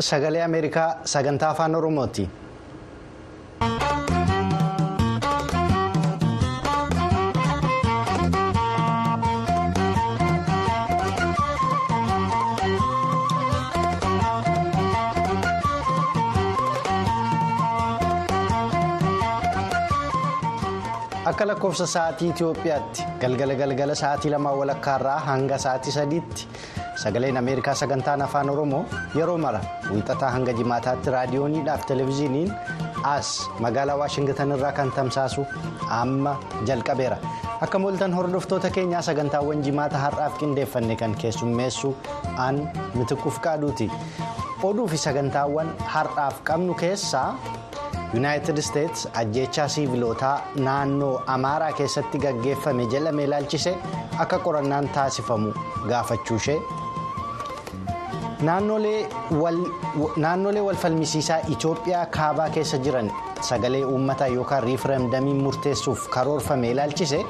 Sagalee 0.00 0.42
Ameerikaa 0.44 0.88
sagantaa 1.04 1.50
afaan 1.50 1.74
Oromooti. 1.74 2.28
Akka 21.26 21.46
lakkoofsa 21.50 21.86
sa'aatii 21.90 22.28
Itoophiyaatti 22.32 23.04
galgala 23.22 23.54
galgala 23.60 23.94
sa'aatii 24.00 24.30
lamaa 24.34 24.52
walakkaarraa 24.60 25.18
hanga 25.28 25.58
sa'aatii 25.64 25.94
sadiitti 25.96 26.46
sagaleen 27.02 27.36
Ameerikaa 27.36 27.74
sagantaan 27.74 28.22
afaan 28.26 28.50
Oromoo 28.50 28.84
yeroo 29.14 29.38
mara 29.38 29.60
wiixataa 29.92 30.30
hanga 30.34 30.52
jimaataatti 30.60 31.10
raadiyooniidhaaf 31.16 31.84
televezyiiniin 31.90 32.52
as 33.14 33.32
magaalaa 33.64 33.96
Waashingitan 34.02 34.52
irraa 34.56 34.72
kan 34.78 34.92
tamsaasu 34.92 35.44
amma 36.00 36.36
jalqabeera. 36.70 37.18
Akka 37.64 37.78
mooltan 37.78 38.14
hordoftoota 38.18 38.70
keenyaa 38.70 39.02
sagantaawwan 39.02 39.62
jimaata 39.66 39.98
har'aaf 39.98 40.38
qindeeffanne 40.40 40.96
kan 41.02 41.14
keessummeessu 41.24 41.94
aan 42.46 42.64
mitikuuf 42.94 43.38
qaaduuti. 43.44 43.90
Oduu 44.62 44.88
fi 44.88 44.96
sagantaawwan 45.06 45.68
har'aaf 45.94 46.42
qabnu 46.50 46.74
keessaa. 46.74 47.28
yuunaayitid 48.14 48.58
isteetsi 48.60 49.08
ajjeechaa 49.20 49.64
siivilootaa 49.74 50.34
naannoo 50.66 51.14
amaaraa 51.34 51.70
keessatti 51.78 52.18
gaggeeffame 52.24 52.84
jedhame 52.92 53.24
ilaalchise 53.28 53.72
akka 54.24 54.38
qorannaan 54.44 54.88
taasifamu 54.96 55.50
gaafachuu 55.90 56.36
ishee 56.42 56.56
naannolee 60.16 60.60
walfalmisiisaa 60.62 61.38
itoophiyaa 61.48 62.06
kaabaa 62.16 62.48
keessa 62.56 62.78
jiran 62.78 63.12
sagalee 63.48 63.84
uummataa 63.84 64.26
yookaan 64.28 64.62
riifireemdamiin 64.62 65.36
murteessuuf 65.46 66.08
karoorfame 66.16 66.70
ilaalchise 66.70 67.20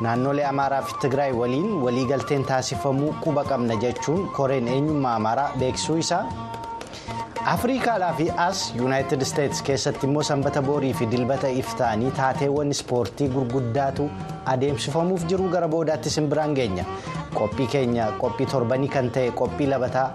naannolee 0.00 0.44
amaaraa 0.52 0.82
fi 0.82 0.94
tigraay 1.00 1.32
waliin 1.32 1.72
waliigalteen 1.82 2.44
taasifamuu 2.52 3.14
quba 3.24 3.44
qabna 3.44 3.74
jechuun 3.84 4.28
koreen 4.38 4.68
eenyummaa 4.68 5.14
amaaraa 5.20 5.50
beeksisuu 5.58 5.96
isaa. 5.96 6.24
Afriikaadhaa 7.46 8.12
fi 8.16 8.26
as 8.36 8.72
yuunaayitid 8.76 9.22
isteetsi 9.24 9.62
keessatti 9.64 10.06
immoo 10.06 10.22
sanbata 10.28 10.62
boorii 10.62 10.92
fi 10.94 11.06
dilbata 11.10 11.48
iftaanii 11.60 12.10
taateewwan 12.18 12.70
ispoortii 12.74 13.28
gurguddaatu 13.34 14.08
adeemsifamuuf 14.54 15.24
jiru 15.32 15.48
gara 15.54 15.68
boodaatti 15.68 16.10
simbiraan 16.10 16.54
geenya. 16.54 16.84
Qophii 17.34 17.66
keenya 17.66 18.10
qophii 18.20 18.46
torbanii 18.52 18.88
kan 18.88 19.10
ta'e 19.10 19.30
qophii 19.42 19.66
labataa 19.72 20.10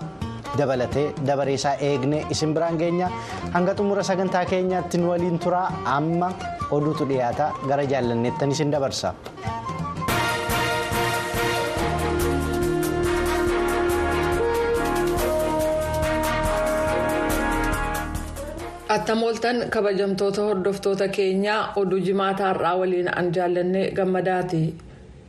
dabalatee 0.58 1.08
dabareesaa 1.28 1.76
eegne 1.90 2.26
isin 2.30 2.54
biraan 2.54 2.78
geenya. 2.78 3.10
Hanga 3.54 3.74
xumura 3.76 4.04
sagantaa 4.04 4.46
keenyaatti 4.46 4.98
nu 4.98 5.10
waliin 5.10 5.40
turaa 5.40 5.68
amma 5.86 6.32
oduutu 6.72 7.06
dhiyaata. 7.10 7.52
Gara 7.68 7.84
jaallanneettan 7.86 8.52
isin 8.52 8.72
dabarsa. 8.72 9.14
Attamooltan 18.96 19.70
kabajamtoota 19.70 20.42
hordoftoota 20.48 21.08
keenyaa 21.08 21.74
oduu 21.82 22.00
jimaataa 22.08 22.48
har'aa 22.54 22.76
waliin 22.80 23.10
an 23.18 23.32
jaallanne 23.36 23.92
gammadaati. 23.92 24.64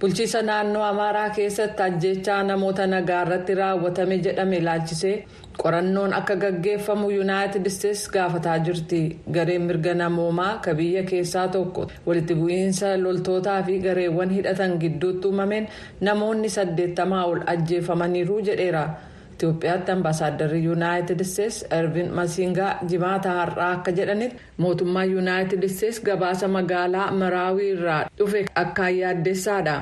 Bulchiisa 0.01 0.43
naannoo 0.43 0.83
amaaraa 0.83 1.31
keessatti 1.37 1.83
ajjeechaa 1.83 2.43
namoota 2.43 2.87
nagaa 2.87 3.23
irratti 3.27 3.55
raawwatame 3.61 4.19
jedhame 4.27 4.57
ilaalchisee 4.63 5.15
qorannoon 5.63 6.13
akka 6.19 6.37
gaggeeffamu 6.43 7.11
yuunaayitid 7.15 7.67
isteetsi 7.71 8.11
gaafataa 8.17 8.59
jirti. 8.69 9.01
Gareen 9.33 9.63
mirga 9.71 9.95
namoomaa 9.95 10.59
ka 10.65 10.75
biyya 10.75 11.03
keessaa 11.03 11.49
tokko. 11.49 11.87
Walitti 12.07 12.35
bu'iinsa 12.35 12.97
loltootaa 13.03 13.63
fi 13.63 13.79
gareewwan 13.89 14.31
hidhatan 14.37 14.77
gidduutti 14.85 15.27
uumameen 15.29 15.69
namoonni 16.01 16.49
saddeettamaa 16.59 17.25
ol 17.25 17.41
ajjeefamaniiru 17.47 18.41
jedheera. 18.51 18.89
Itoophiyaatti 19.37 19.93
ambaasaaddarri 19.93 20.59
yuunaayitid 20.65 21.21
isteetsi 21.21 21.67
ervin 21.79 22.07
masiingaa 22.19 22.69
jimaata 22.91 23.33
har'aa 23.39 23.67
akka 23.77 23.93
jedhanitti 23.99 24.39
mootummaan 24.65 25.11
yuunaayitid 25.13 25.63
isteetsi 25.69 26.01
gabaasa 26.07 26.49
magaalaa 26.55 27.11
maraawii 27.23 27.67
irraa 27.75 27.99
dhufe 28.21 28.41
akkaan 28.63 28.97
yaaddeessaadha. 28.99 29.75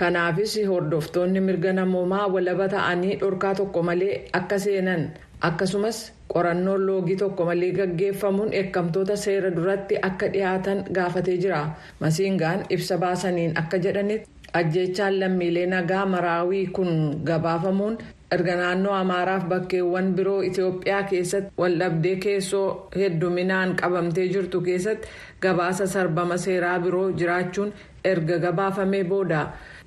Kanaafis 0.00 0.56
hordoftoonni 0.70 1.40
mirga 1.50 1.72
namoomaa 1.78 2.26
walaba 2.34 2.66
ta'anii 2.74 3.14
dhorkaa 3.22 3.54
tokko 3.60 3.82
malee 3.90 4.16
akka 4.40 4.58
seenan 4.64 5.06
akkasumas 5.50 6.02
qorannoon 6.34 6.86
loogii 6.90 7.16
tokko 7.22 7.44
malee 7.50 7.70
gaggeeffamuun 7.78 8.52
eeggamtoota 8.60 9.16
seera 9.26 9.50
duratti 9.56 10.02
akka 10.10 10.28
dhiyaatan 10.34 10.82
gaafatee 10.98 11.36
jira. 11.46 11.62
Masiingaan 12.00 12.66
ibsa 12.70 12.98
baasaniin 13.06 13.56
akka 13.62 13.78
jedhanitti 13.78 14.28
ajjeechaan 14.52 15.20
lammiilee 15.20 15.66
nagaa 15.66 16.04
maraawii 16.06 16.66
kun 16.66 16.92
gabaafamuun. 17.24 17.98
Erga 18.34 18.54
naannoo 18.60 18.94
amaaraaf 19.00 19.44
bakkeewwan 19.52 20.08
biroo 20.16 20.40
itiyoophiyaa 20.48 21.02
keessatti 21.10 21.52
waldhabdee 21.62 22.16
keessoo 22.24 22.66
hedduminaan 23.00 23.74
qabamtee 23.82 24.26
jirtu 24.34 24.60
keessatti 24.68 25.08
gabaasa 25.42 25.86
sarbama 25.94 26.38
seeraa 26.46 26.78
biroo 26.86 27.06
jiraachuun 27.20 27.72
erga 28.12 28.38
gabaafamee 28.46 29.04
booda 29.12 29.40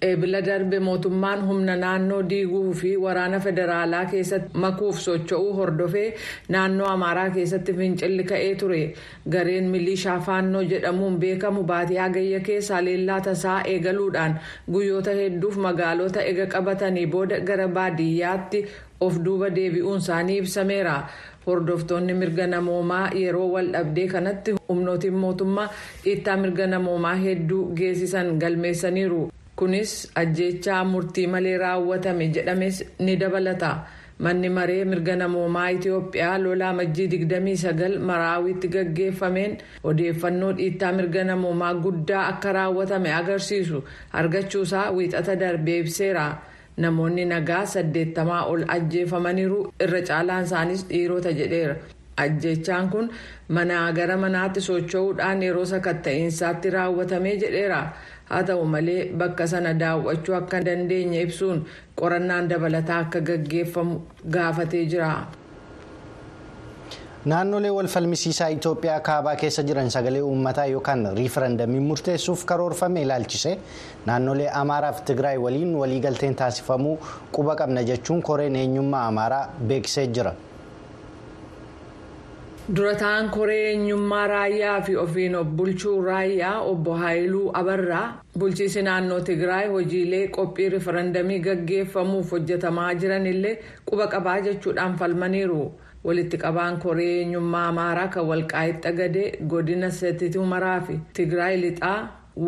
eebila 0.07 0.39
darbe 0.47 0.79
mootummaan 0.87 1.41
humna 1.47 1.75
naannoo 1.83 2.19
diiguu 2.31 2.73
fi 2.81 2.91
waraana 3.05 3.39
federaalaa 3.45 4.03
keessatti 4.11 4.57
makuuf 4.65 4.99
socho'uu 5.05 5.53
hordofee 5.59 6.05
naannoo 6.55 6.87
amaaraa 6.95 7.29
keessatti 7.37 7.73
fincilli 7.79 8.23
ka'ee 8.31 8.51
ture 8.63 8.81
gareen 9.35 9.67
milishaa 9.75 10.19
faannoo 10.27 10.61
jedhamuun 10.73 11.17
beekamu 11.23 11.63
baatii 11.71 11.97
hagayya 12.03 12.39
keessaa 12.51 12.81
leellaa 12.89 13.21
tasaa 13.29 13.57
eegaluudhaan 13.73 14.39
guyyoota 14.75 15.17
hedduuf 15.23 15.57
magaalota 15.67 16.23
ega 16.33 16.45
qabatanii 16.53 17.07
booda 17.15 17.39
gara 17.51 17.67
baadiyyaatti 17.79 18.63
of 19.07 19.19
duuba 19.25 19.49
deebi'uun 19.57 19.97
isaanii 20.05 20.37
ibsameera. 20.43 20.95
hordoftoonni 21.45 22.13
mirga 22.17 22.45
namoomaa 22.51 23.05
yeroo 23.19 23.45
wal 23.53 23.69
dhabdee 23.75 24.07
kanatti 24.13 24.51
humnootiin 24.67 25.15
mootummaa 25.21 25.67
dhiittaa 26.03 26.35
mirga 26.41 26.67
namoomaa 26.73 27.13
hedduu 27.23 27.61
geessisan 27.79 28.27
galmeessaniiru 28.43 29.21
kunis 29.59 29.93
ajjeechaa 30.21 30.83
murtii 30.91 31.27
malee 31.27 31.57
raawwatame 31.63 32.27
jedhames 32.35 32.83
ni 32.99 33.15
dabalata. 33.23 33.71
Manni 34.25 34.49
maree 34.49 34.83
mirga 34.91 35.15
namoomaa 35.15 35.69
itiyoophiyaa 35.75 36.37
lolaa 36.43 36.73
majjii 36.79 37.07
29 37.07 37.99
maraawitti 38.09 38.67
gaggeeffameen 38.75 39.57
odeeffannoo 39.91 40.51
dhiittaa 40.57 40.91
mirga 40.97 41.23
namoomaa 41.31 41.73
guddaa 41.85 42.25
akka 42.33 42.53
raawwatame 42.59 43.13
agarsiisu. 43.21 43.83
Argachuusaa 44.13 44.91
wiixata 44.91 45.35
darbee 45.35 45.79
ibseera. 45.85 46.27
namoonni 46.83 47.23
nagaa 47.29 47.63
saddeettamaa 47.69 48.43
ol 48.51 48.61
ajjeefamaniiru 48.75 49.57
irra 49.85 49.99
caalaan 50.09 50.43
isaanis 50.47 50.83
dhiirota 50.89 51.31
jedheera. 51.39 51.73
Ajjechaan 52.23 52.87
kun 52.93 53.09
manaa 53.57 53.91
gara 53.97 54.15
manaatti 54.21 54.61
socho'uudhaan 54.67 55.43
yeroo 55.47 55.65
sakatta'iinsaatti 55.71 56.69
raawwatamee 56.75 57.35
jedheera 57.41 57.79
haa 58.29 58.43
ta'u 58.51 58.65
malee 58.75 59.01
bakka 59.23 59.47
sana 59.53 59.73
daawwachuu 59.83 60.35
akka 60.41 60.61
dandeenye 60.69 61.21
ibsuun 61.27 61.65
qorannaan 62.01 62.47
dabalataa 62.53 62.99
akka 63.05 63.19
gaggeeffamu 63.29 64.01
gaafatee 64.37 64.85
jira. 64.93 65.11
naannolee 67.29 67.69
walfalmisiisaa 67.77 68.47
itoophiyaa 68.55 68.99
kaabaa 69.07 69.35
keessa 69.41 69.63
jiran 69.69 69.89
sagalee 69.95 70.21
uummataa 70.27 70.65
yookaan 70.73 71.01
riifireendamii 71.17 71.79
murteessuuf 71.87 72.45
karoorfame 72.51 73.01
ilaalchise 73.05 73.51
naannolee 74.05 74.49
amaaraa 74.61 74.91
fi 74.99 75.03
tigraay 75.09 75.37
waliin 75.45 75.75
waliigalteen 75.81 76.35
taasifamuu 76.41 76.97
quba 77.37 77.55
qabna 77.61 77.83
jechuun 77.89 78.21
koreen 78.29 78.55
eenyummaa 78.61 79.03
amaaraa 79.07 79.43
beeksisee 79.71 80.07
jira. 80.19 80.33
Durataan 82.75 83.29
koree 83.33 83.61
eenyummaa 83.71 84.27
raayyaa 84.31 84.81
fi 84.87 84.95
ofiin 85.03 85.35
of 85.35 85.47
bulchuu 85.59 86.01
raayyaa 86.07 86.57
obbo 86.71 86.93
haayiluu 87.01 87.51
abarraa 87.61 88.05
bulchiisi 88.39 88.81
naannoo 88.87 89.19
tigraay 89.29 89.67
hojiilee 89.75 90.27
qophii 90.37 90.69
riifireendamii 90.73 91.39
gaggeeffamuuf 91.47 92.31
hojjetamaa 92.35 92.93
jiranillee 93.03 93.55
quba 93.89 94.07
qabaa 94.13 94.39
jechuudhaan 94.47 94.97
falmaniiru. 94.99 95.63
walitti 96.03 96.37
qabaan 96.43 96.77
koree 96.83 97.09
eenyummaa 97.21 97.63
amaaraa 97.71 98.07
kan 98.11 98.25
walqaa'itti 98.29 98.87
xagadee 98.87 99.25
godina 99.53 99.89
seetit 99.95 100.35
humaraa 100.39 100.77
fi 100.89 100.93
tigraay 101.17 101.57
lixaa 101.63 101.97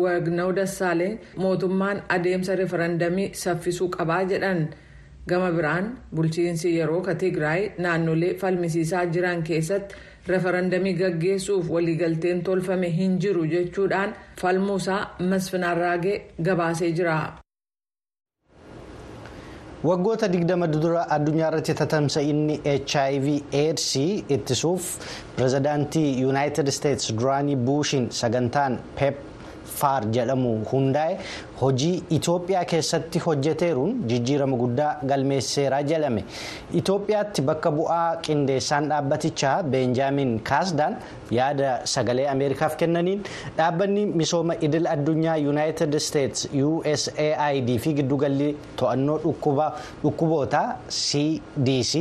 wagnaw 0.02 0.46
dassaaleen 0.58 1.18
mootummaan 1.42 2.00
adeemsa 2.16 2.54
riifireendamii 2.60 3.26
saffisuu 3.42 3.88
qabaa 3.96 4.22
jedhan 4.30 4.62
gama 5.32 5.50
biraan 5.56 5.90
bulchiinsi 6.14 6.72
yeroo 6.78 7.00
ka 7.08 7.14
tigraay 7.24 7.68
naannolee 7.84 8.32
falmisiisaa 8.44 9.04
jiran 9.16 9.42
keessatti 9.50 9.94
riifireendamii 10.30 10.92
gaggeessuuf 11.02 11.70
waliigalteen 11.76 12.42
tolfame 12.48 12.88
hin 12.98 13.18
jiru 13.26 13.44
jechuudhaan 13.54 14.14
falmuusaa 14.42 15.00
masfinarraagee 15.30 16.16
gabaasee 16.48 16.92
jira. 16.98 17.16
waggoota 19.88 20.26
digdama 20.32 20.66
dura 20.72 21.00
addunyaa 21.14 21.48
irratti 21.52 21.74
tatamsa'inni 21.78 22.56
hiv 22.64 23.24
aids 23.60 23.86
ittisuuf 24.36 24.84
pirezidaantii 25.36 26.04
yuunaayitid 26.20 26.68
isteetsi 26.72 27.16
duraanii 27.20 27.56
buushiin 27.68 28.06
sagantaan 28.20 28.78
pep 29.00 29.16
faar 29.82 30.00
jedhamu 30.16 30.52
hundaa'e 30.72 31.14
hojii 31.62 31.94
itoophiyaa 32.18 32.64
keessatti 32.74 33.18
hojjeteeruun 33.26 33.92
jijjiirama 34.12 34.56
guddaa 34.62 34.90
galmeesseeraa 35.12 35.82
jedhame 35.92 36.24
itoophiyaatti 36.80 37.42
bakka 37.50 37.70
bu'aa 37.78 38.06
qindeessaan 38.28 38.88
dhaabbatichaa 38.92 39.56
beenjaamin 39.74 40.32
kaasdaan 40.50 40.96
yaada 41.38 41.70
sagalee 41.94 42.26
ameerikaaf 42.34 42.76
kennaniin 42.82 43.22
dhaabbanni 43.58 44.06
misooma 44.22 44.54
idil 44.68 44.86
addunyaa 44.94 45.36
yuunaayitid 45.44 45.94
isteetsi 46.00 46.50
usaid 46.70 47.70
fi 47.84 47.92
giddugalli 48.00 48.50
to'annoo 48.82 49.18
dhukkuboota 49.26 50.62
cdc 51.00 51.92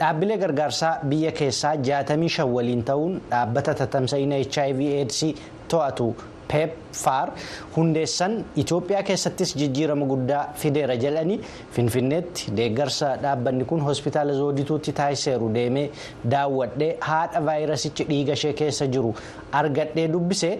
dhaabbilee 0.00 0.38
gargaarsaa 0.44 0.94
biyya 1.12 1.32
keessaa 1.40 1.74
65 1.88 2.46
waliin 2.56 2.82
ta'uun 2.92 3.20
dhaabbata 3.30 3.74
tatamsa'ina 3.82 4.36
hiv 4.44 4.80
aids 5.00 5.20
to'atu. 5.68 6.08
pep 6.52 6.72
faar 7.02 7.28
hundeessan 7.76 8.34
itoophiyaa 8.62 9.02
keessattis 9.10 9.54
jijjiirama 9.60 10.06
guddaa 10.12 10.42
fideera 10.62 10.96
jedhanii 11.04 11.38
finfinneetti 11.76 12.50
deeggarsa 12.60 13.08
dhaabbanni 13.22 13.64
kun 13.72 13.80
hospitaala 13.88 14.32
zoodituutti 14.40 14.92
taasiseeru 15.00 15.48
deemee 15.58 15.86
daawwadhee 16.34 16.90
haadha 17.08 17.40
vaayirasichi 17.48 18.04
dhiiga 18.10 18.32
ishee 18.40 18.52
keessa 18.62 18.86
jiru 18.96 19.14
argadhee 19.60 20.06
dubbise 20.14 20.50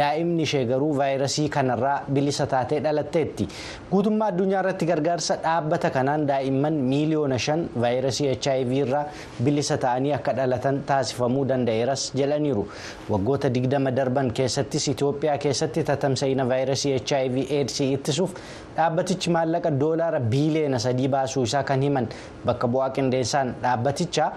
daa'imni 0.00 0.42
ishee 0.48 0.64
garuu 0.72 0.92
vaayirasii 1.00 1.48
kanarraa 1.58 1.96
bilisa 2.18 2.46
taatee 2.54 2.80
dhalatteetti 2.88 3.48
guutummaa 3.92 4.28
addunyaa 4.34 4.60
irratti 4.64 4.86
gargaarsa 4.92 5.36
dhaabbata 5.46 5.90
kanaan 5.98 6.26
daa'imman 6.32 6.76
miiliyoona 6.90 7.38
shan 7.46 7.66
vaayirasii 7.86 8.30
hiv 8.44 8.72
irraa 8.80 9.04
bilisa 9.46 9.76
ta'anii 9.84 10.12
akka 10.18 10.32
dhalatan 10.38 10.82
taasifamuu 10.90 11.44
danda'eeras 11.50 12.02
jedhaniiru 12.20 12.64
waggoota 13.14 13.50
digdama 13.56 13.90
darban 13.98 14.30
keessattis 14.40 14.88
itoophiyaa 14.94 15.38
keessatti 15.44 15.83
tatamsa'ina 15.90 16.44
vaayirasii 16.52 16.92
hiv 17.10 17.36
aids 17.58 17.80
ittisuuf 17.86 18.32
dhaabbatichi 18.76 19.30
maallaqa 19.36 19.70
doolaara 19.80 20.20
biiliyoona 20.32 20.78
sadii 20.84 21.08
baasuu 21.14 21.42
isaa 21.48 21.62
kan 21.70 21.82
himan 21.86 22.06
bakka 22.46 22.66
bu'aa 22.74 22.88
qindeessaan 22.96 23.54
dhaabbatichaa 23.62 24.28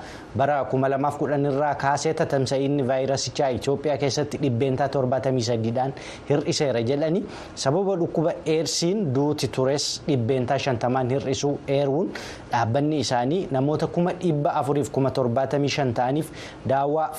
bara 0.41 0.57
2010 0.73 1.47
irraa 1.51 1.73
kaasee 1.83 2.13
tatamsa'inni 2.21 2.83
vaayirasichaa 2.91 3.49
itoophiyaa 3.57 3.97
keessatti 4.03 4.37
dhibbeentaa 4.43 4.87
73dhaan 4.97 5.93
hir'iseera 6.29 6.81
jedhanii 6.91 7.23
sababa 7.65 7.95
dhukkuba 8.03 8.33
eedsiin 8.55 9.01
duuti 9.15 9.47
tures 9.57 9.87
dhibbeentaa 10.09 10.57
50 10.67 11.15
hir'isuu 11.19 11.53
eeruun 11.79 12.07
dhaabbanni 12.51 12.99
isaanii 13.05 13.41
namoota 13.57 13.87
475 13.97 15.93
ta'aniif 16.01 16.31
daawwaa 16.73 17.09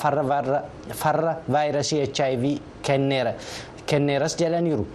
farra 1.02 1.36
vaayirasii 1.52 2.00
hiv 2.06 2.44
kenneeras 3.93 4.37
jedhaniiru. 4.43 4.87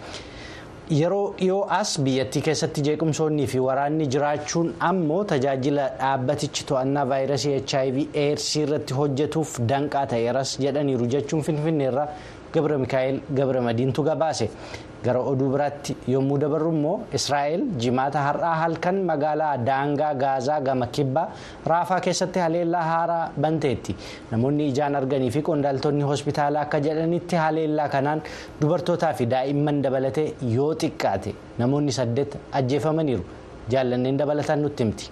yeroo 0.99 1.27
dhiyoo 1.39 1.59
as 1.75 1.91
biyyattii 2.05 2.41
keessatti 2.45 2.81
jeequmsoonnii 2.87 3.45
fi 3.51 3.59
waraanni 3.65 4.07
jiraachuun 4.15 4.73
ammoo 4.87 5.19
tajaajila 5.31 5.85
dhaabbatichi 6.01 6.65
to'annaa 6.71 7.05
vaayirasii 7.11 7.53
hiv 7.59 7.97
aids 8.23 8.47
irratti 8.63 8.93
hojjetuuf 8.97 9.53
danqaa 9.69 10.05
ta'eeras 10.13 10.51
jedhaniiru 10.65 11.07
jechuun 11.13 11.43
finfinneerraa 11.49 12.07
gabra 12.57 12.77
mikaa'el 12.83 13.19
gabra 13.39 13.61
madiintu 13.69 14.03
gabaase 14.09 14.49
gara 15.05 15.19
oduu 15.31 15.47
biraatti 15.53 15.93
yommuu 16.13 16.37
dabarru 16.43 16.69
immoo 16.75 16.95
israa'el 17.19 17.63
jimaata 17.83 18.19
har'aa 18.27 18.53
halkan 18.61 18.97
magaalaa 19.09 19.53
daangaa 19.69 20.11
gaazaa 20.23 20.59
gama 20.67 20.87
kibbaa 20.97 21.25
raafaa 21.71 21.99
keessatti 22.05 22.39
haleellaa 22.45 22.83
haaraa 22.91 23.23
banteetti 23.45 23.95
namoonni 24.31 24.67
ijaan 24.73 24.95
arganii 25.01 25.31
fi 25.37 25.41
qondaaltonni 25.49 26.03
hospitaalaa 26.11 26.61
akka 26.67 26.79
jedhanitti 26.87 27.35
haleellaa 27.45 27.89
kanaan 27.95 28.21
dubartootaa 28.61 29.13
fi 29.21 29.25
daa'imman 29.35 29.81
dabalatee 29.87 30.27
yoo 30.57 30.71
xiqqaate 30.85 31.31
namoonni 31.63 31.91
saddeet 31.99 32.37
ajjeefamaniiru 32.61 33.23
jaallanneen 33.75 34.17
dabalataan 34.23 34.61
nutti 34.67 34.83
himti. 34.83 35.05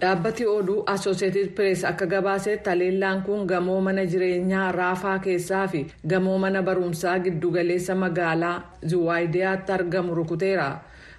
Dhaabbati 0.00 0.44
oduu 0.46 0.82
asooseeted 0.94 1.48
pirees 1.56 1.84
akka 1.90 2.06
gabaasetti 2.06 2.70
haleellaan 2.70 3.22
kun 3.28 3.46
gamoo 3.52 3.80
mana 3.86 4.04
jireenyaa 4.12 4.72
raafaa 4.78 5.18
keessaa 5.26 5.66
fi 5.74 5.80
gamoo 6.12 6.38
mana 6.38 6.62
barumsaa 6.62 7.18
giddugaleessa 7.26 7.94
magaalaa 8.02 8.56
zuwaayidiyaatti 8.90 9.72
argamu 9.72 10.14
rukuteera. 10.14 10.68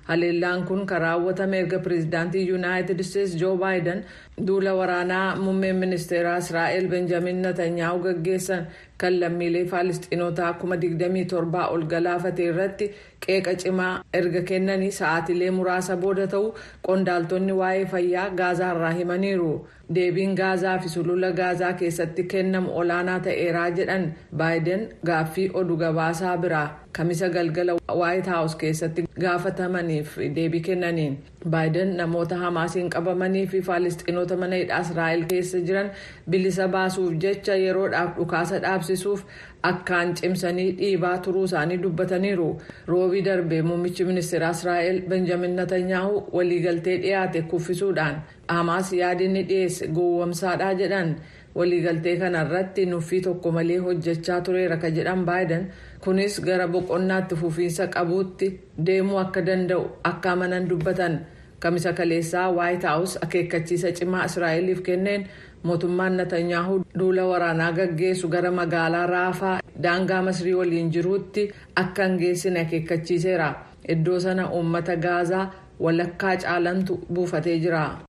Haleellaan 0.09 0.63
kun 0.67 0.85
kan 0.85 1.01
raawwatame 1.01 1.59
erga 1.59 1.79
pireezidaantii 1.79 2.47
yuunaayitid 2.49 2.99
isteetsi 2.99 3.37
joo 3.41 3.55
baayiden 3.63 4.03
duula 4.45 4.73
waraanaa 4.77 5.35
muummeen 5.35 5.75
ministeeraa 5.75 6.37
israa'el 6.37 6.87
benjamin 6.87 7.41
netanyaa'u 7.41 7.99
gaggeessan 8.03 8.67
kan 8.97 9.19
lammiilee 9.19 9.63
faalistiinotaa 9.71 10.51
27 10.63 11.63
ol 11.75 11.85
galaafate 11.93 12.43
irratti 12.49 12.91
qeeqa 13.25 13.55
cimaa 13.63 13.93
erga 14.19 14.41
kennanii 14.51 14.91
sa'aatilee 14.99 15.49
muraasa 15.57 15.97
booda 16.03 16.27
ta'u 16.33 16.53
qondaaltonni 16.87 17.53
waa'ee 17.61 17.85
fayyaa 17.93 18.29
gaazaarraa 18.41 18.91
himaniiru. 18.99 19.67
Deebiin 19.95 20.35
gaazaa 20.35 20.77
fi 20.79 20.89
sulula 20.89 21.31
gaazaa 21.31 21.73
keessatti 21.81 22.23
kennamu 22.33 22.71
olaanaa 22.79 23.19
ta'eeraa 23.27 23.69
jedhan 23.79 24.05
baayiden 24.37 24.89
gaaffii 25.05 25.49
oduu 25.53 25.77
gabaasaa 25.77 26.37
biraa. 26.37 26.67
Kamisa 26.91 27.29
galgala 27.29 27.75
waayit 28.01 28.25
haawus 28.33 28.55
keessatti 28.55 29.03
gaafatamaniif 29.21 30.17
deebii 30.35 30.61
kennaniin 30.69 31.17
baayiden 31.53 31.91
namoota 31.97 32.35
hamaasiin 32.43 32.89
qabamanii 32.95 33.45
fi 33.53 33.61
faalistiinoota 33.67 34.37
mana 34.43 34.55
hidhaa 34.61 34.79
israa'el 34.85 35.23
keessa 35.33 35.59
jiran 35.69 35.89
bilisa 36.29 36.67
baasuuf 36.75 37.13
jecha 37.25 37.55
yeroodhaaf 37.63 38.11
dhukaasa 38.17 38.59
dhaabsisuuf 38.65 39.23
akkaan 39.71 40.13
cimsanii 40.21 40.67
dhiibaa 40.81 41.17
turuu 41.17 41.43
isaanii 41.49 41.77
dubbataniiru. 41.83 42.49
Roobii 42.87 43.23
darbee 43.29 43.61
muummichi 43.61 44.05
ministeera 44.11 44.49
israa'el 44.57 45.01
benjamin 45.09 45.55
netanyaahu 45.61 46.23
waliigaltee 46.37 46.97
dhiyaate 47.07 47.41
kuffisuudhaan 47.53 48.21
hamaas 48.47 48.93
yaadinni 49.01 49.43
dhiyeesse 49.49 49.87
gowwomsaadhaa 49.87 50.73
jedhan. 50.83 51.15
Waliigaltee 51.57 52.15
kanarratti 52.21 52.85
nuffii 52.85 53.21
tokko 53.25 53.51
malee 53.51 53.77
hojjechaa 53.85 54.41
tureera 54.41 54.75
ka 54.77 54.89
jedhan 54.97 55.23
baayiden 55.25 55.63
kunis 56.03 56.35
gara 56.45 56.67
boqonnaatti 56.73 57.35
fufiinsa 57.39 57.87
qabuutti 57.95 58.49
deemuu 58.89 59.17
akka 59.23 59.41
danda'u 59.47 59.87
akka 60.09 60.31
amanan 60.31 60.67
dubbatan 60.69 61.15
kamisa 61.59 61.93
kaleessaa 61.93 62.49
waayit 62.57 62.83
haawus 62.89 63.17
akeekkachiisa 63.27 63.91
cimaa 63.99 64.25
israa'eliif 64.31 64.81
kenneen 64.89 65.27
mootummaan 65.63 66.17
netanyaahu 66.21 66.81
duula 66.99 67.25
waraanaa 67.31 67.71
gaggeessu 67.79 68.27
gara 68.35 68.51
magaalaa 68.59 69.05
raafaa 69.13 69.59
daangaa 69.83 70.21
masrii 70.27 70.53
waliin 70.59 70.89
jiruutti 70.97 71.47
akka 71.83 72.05
hin 72.09 72.17
geessine 72.25 72.59
akeekkachiiseera 72.65 73.53
iddoo 73.95 74.19
sana 74.19 74.49
uummata 74.59 74.95
gaazaa 75.07 75.45
walakkaa 75.79 76.35
caalantu 76.43 76.99
buufatee 77.13 77.59
jira. 77.65 78.06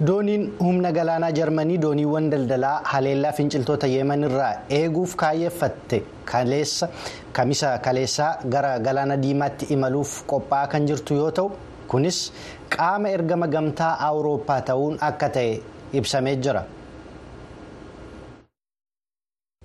Dooniin 0.00 0.44
humna 0.60 0.90
galaanaa 0.92 1.30
jarmanii 1.38 1.78
dooniiwwan 1.82 2.30
daldalaa 2.30 2.80
haleellaa 2.92 3.32
finciltoota 3.32 3.86
yeeman 3.86 4.24
irraa 4.28 4.52
eeguuf 4.78 5.14
kaayeffatte 5.22 6.02
kamisa 7.32 7.78
kaleessaa 7.86 8.32
gara 8.56 8.78
galaana 8.88 9.16
diimaatti 9.22 9.66
imaluuf 9.78 10.14
qophaa'aa 10.32 10.66
kan 10.76 10.86
jirtu 10.90 11.14
yoo 11.22 11.30
ta'u 11.40 11.50
kunis 11.94 12.20
qaama 12.76 13.08
ergama 13.18 13.46
gamtaa 13.56 13.96
awurooppaa 14.08 14.60
ta'uun 14.70 14.98
akka 15.10 15.28
ta'e 15.38 15.60
ibsamee 16.00 16.36
jira. 16.46 16.64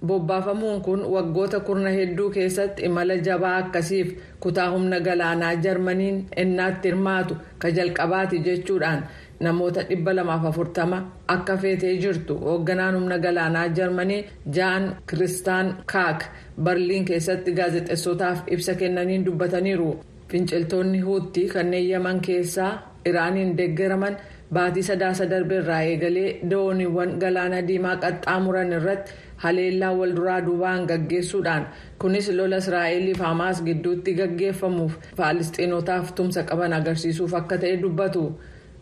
bobbaafamuun 0.09 0.81
kun 0.81 1.01
waggoota 1.13 1.59
kurna 1.59 1.89
hedduu 1.95 2.29
keessatti 2.35 2.83
imala 2.89 3.17
jabaa 3.27 3.55
akkasiif 3.61 4.11
kutaa 4.45 4.67
humna 4.75 4.99
galaanaa 5.07 5.55
jarmaniin 5.65 6.21
ennaatti 6.43 6.87
hirmaatu 6.89 7.35
ka 7.63 7.71
jalqabaati 7.79 8.39
jechuudhaan 8.45 9.03
namoota 9.39 9.81
240 9.89 11.01
akka 11.35 11.57
feetee 11.57 11.93
jirtu 12.03 12.37
hoogganaan 12.45 12.95
humna 12.99 13.17
galaanaa 13.25 13.67
jarmanii 13.77 14.25
jaan 14.55 14.89
kiristaan 15.09 15.75
kaak 15.93 16.25
barliin 16.63 17.05
keessatti 17.05 17.51
gaazexeessotaaf 17.59 18.39
ibsa 18.47 18.73
kennaniin 18.75 19.25
dubbataniiru. 19.25 19.91
Finciltoonni 20.29 20.99
huutii 20.99 21.47
kanneen 21.49 21.89
yaman 21.89 22.19
keessaa 22.21 22.73
iraaniin 23.05 23.57
deeggaraman 23.57 24.17
baatii 24.53 24.83
sadaasa 24.83 25.29
darbeerraa 25.29 25.81
eegalee 25.81 26.39
dooniiwwan 26.51 27.15
galaana 27.21 27.61
diimaa 27.67 27.95
qaxxaamuran 28.03 28.71
irratti 28.77 29.11
haleellaa 29.43 29.93
wal 29.97 30.13
duraa 30.15 30.41
duubaan 30.45 30.85
gaggeessuudhaan 30.91 31.67
kunis 32.01 32.29
lola 32.37 32.57
israa'eliif 32.63 33.19
hamaas 33.27 33.63
gidduutti 33.67 34.13
gaggeeffamuuf 34.19 34.93
faalistiinotaaf 35.17 36.13
tumsa 36.15 36.43
qaban 36.49 36.73
agarsiisuuf 36.79 37.33
akka 37.41 37.57
ta'e 37.57 37.77
dubbatu 37.81 38.23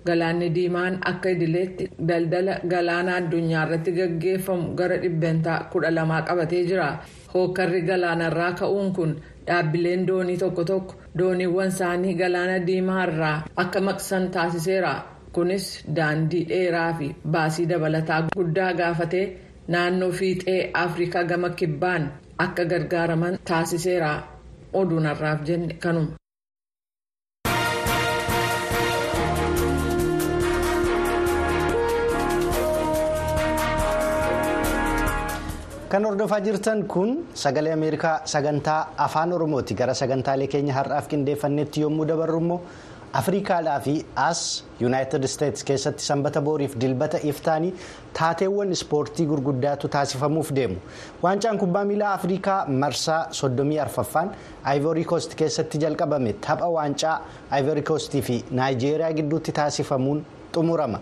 galaanni 0.07 0.49
diimaan 0.55 0.97
akka 1.11 1.29
idileetti 1.35 1.89
daldala 2.09 2.53
galaana 2.73 3.15
addunyaa 3.21 3.63
irratti 3.67 3.91
gaggeeffamu 3.97 4.73
gara 4.79 4.97
dhibbentaa 5.03 5.57
kudha 5.71 5.91
lamaa 5.97 6.21
qabatee 6.27 6.63
jira. 6.69 6.87
Hookkarri 7.33 7.81
galaanarraa 7.89 8.51
ka'uun 8.59 8.93
kun 8.97 9.11
dhaabbileen 9.47 10.07
doonii 10.07 10.37
tokko 10.43 10.63
tokko 10.71 10.95
dooniiwwan 11.17 11.67
isaanii 11.75 12.13
galaana 12.21 12.59
diimaa 12.67 13.03
irraa 13.07 13.35
akka 13.63 13.81
maqsan 13.89 14.29
taasiseera. 14.37 14.93
Kunis 15.35 15.65
daandii 15.95 16.45
dheeraa 16.49 16.93
fi 16.99 17.07
baasii 17.33 17.65
dabalataa 17.69 18.21
guddaa 18.37 18.71
gaafatee 18.79 19.25
naannoo 19.73 20.11
fiixee 20.19 20.61
afrikaa 20.83 21.23
gama 21.23 21.49
kibbaan 21.49 22.07
akka 22.45 22.65
gargaaraman 22.71 23.37
taasiseera. 23.49 24.11
Oduun 24.73 25.05
har'aaf 25.09 25.43
jenne 25.47 25.73
kanuma. 25.83 26.11
Kan 35.89 36.03
hordofaa 36.03 36.39
jirtan 36.43 36.83
kun 36.93 37.11
sagalee 37.33 37.73
ameerikaa 37.73 38.19
sagantaa 38.25 38.79
afaan 39.05 39.33
oromooti 39.33 39.73
gara 39.81 39.93
sagantaalee 40.01 40.47
keenya 40.53 40.73
har'aaf 40.77 41.07
qindeeffannetti 41.13 41.81
yommuu 41.85 42.05
dabarru 42.09 42.39
immoo 42.43 42.59
afrikaadhaa 43.19 43.77
fi 43.85 43.93
as 44.23 44.41
yuunaayitid 44.81 45.23
isteetsi 45.29 45.65
keessatti 45.69 46.03
sanbata 46.09 46.41
booriif 46.47 46.75
dilbata 46.83 47.21
iftaanii 47.31 47.71
taateewwan 48.19 48.71
ispoortii 48.77 49.25
gurguddaatu 49.31 49.87
taasifamuuf 49.95 50.51
deemu 50.59 50.77
waancaan 51.23 51.57
kubbaa 51.63 51.85
miilaa 51.91 52.11
afrikaa 52.19 52.59
marsaa 52.83 53.21
34ffaan 53.41 54.29
aayivorii 54.65 55.05
koost 55.13 55.35
keessatti 55.43 55.77
jalqabame 55.85 56.33
tapha 56.49 56.69
waancaa 56.77 57.15
aayivorii 57.51 57.83
koostii 57.91 58.21
fi 58.31 58.43
naayijeeriyaa 58.51 59.13
gidduutti 59.21 59.51
taasifamuun 59.61 60.25
xumurama. 60.57 60.99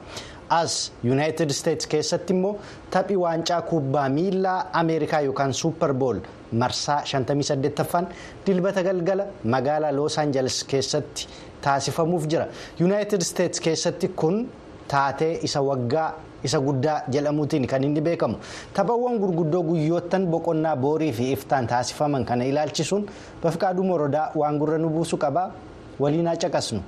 As 0.49 0.91
yuunaayitid 1.03 1.49
isteetsi 1.49 1.87
keessatti 1.93 2.33
immoo 2.33 2.55
taphi 2.91 3.15
waancaa 3.23 3.61
kubbaa 3.61 4.09
miilaa 4.09 4.59
ameerikaa 4.81 5.21
yookaan 5.27 5.53
suupper 5.53 5.93
bool 5.93 6.19
marsaa 6.51 6.99
58ffaan 7.11 8.05
dilbata 8.45 8.83
galgala 8.83 9.25
magaalaa 9.55 9.91
loos 9.95 10.17
aanjeles 10.19 10.63
keessatti 10.73 11.27
taasifamuuf 11.61 12.27
jira 12.33 12.47
yuunaayitid 12.79 13.21
isteetsi 13.27 13.61
keessatti 13.67 14.07
kun 14.21 14.47
taatee 14.87 15.33
isa 15.49 15.61
waggaa 15.61 16.09
isa 16.47 16.59
guddaa 16.61 16.97
jedhamuutiin 17.13 17.67
kan 17.67 17.83
inni 17.83 18.01
beekamu 18.07 18.35
taphawwan 18.73 19.17
gurguddoo 19.21 19.63
guyyoottan 19.69 20.27
boqonnaa 20.33 20.75
boorii 20.75 21.13
fi 21.19 21.31
iftaan 21.37 21.67
taasifaman 21.67 22.25
kana 22.25 22.45
ilaalchisuun 22.51 23.07
bafqaaduu 23.43 23.85
morodaa 23.91 24.27
waan 24.41 24.59
gurra 24.61 24.77
nu 24.77 24.89
buusu 24.89 25.17
qaba 25.17 25.51
waliin 25.99 26.29
caqasnu. 26.43 26.81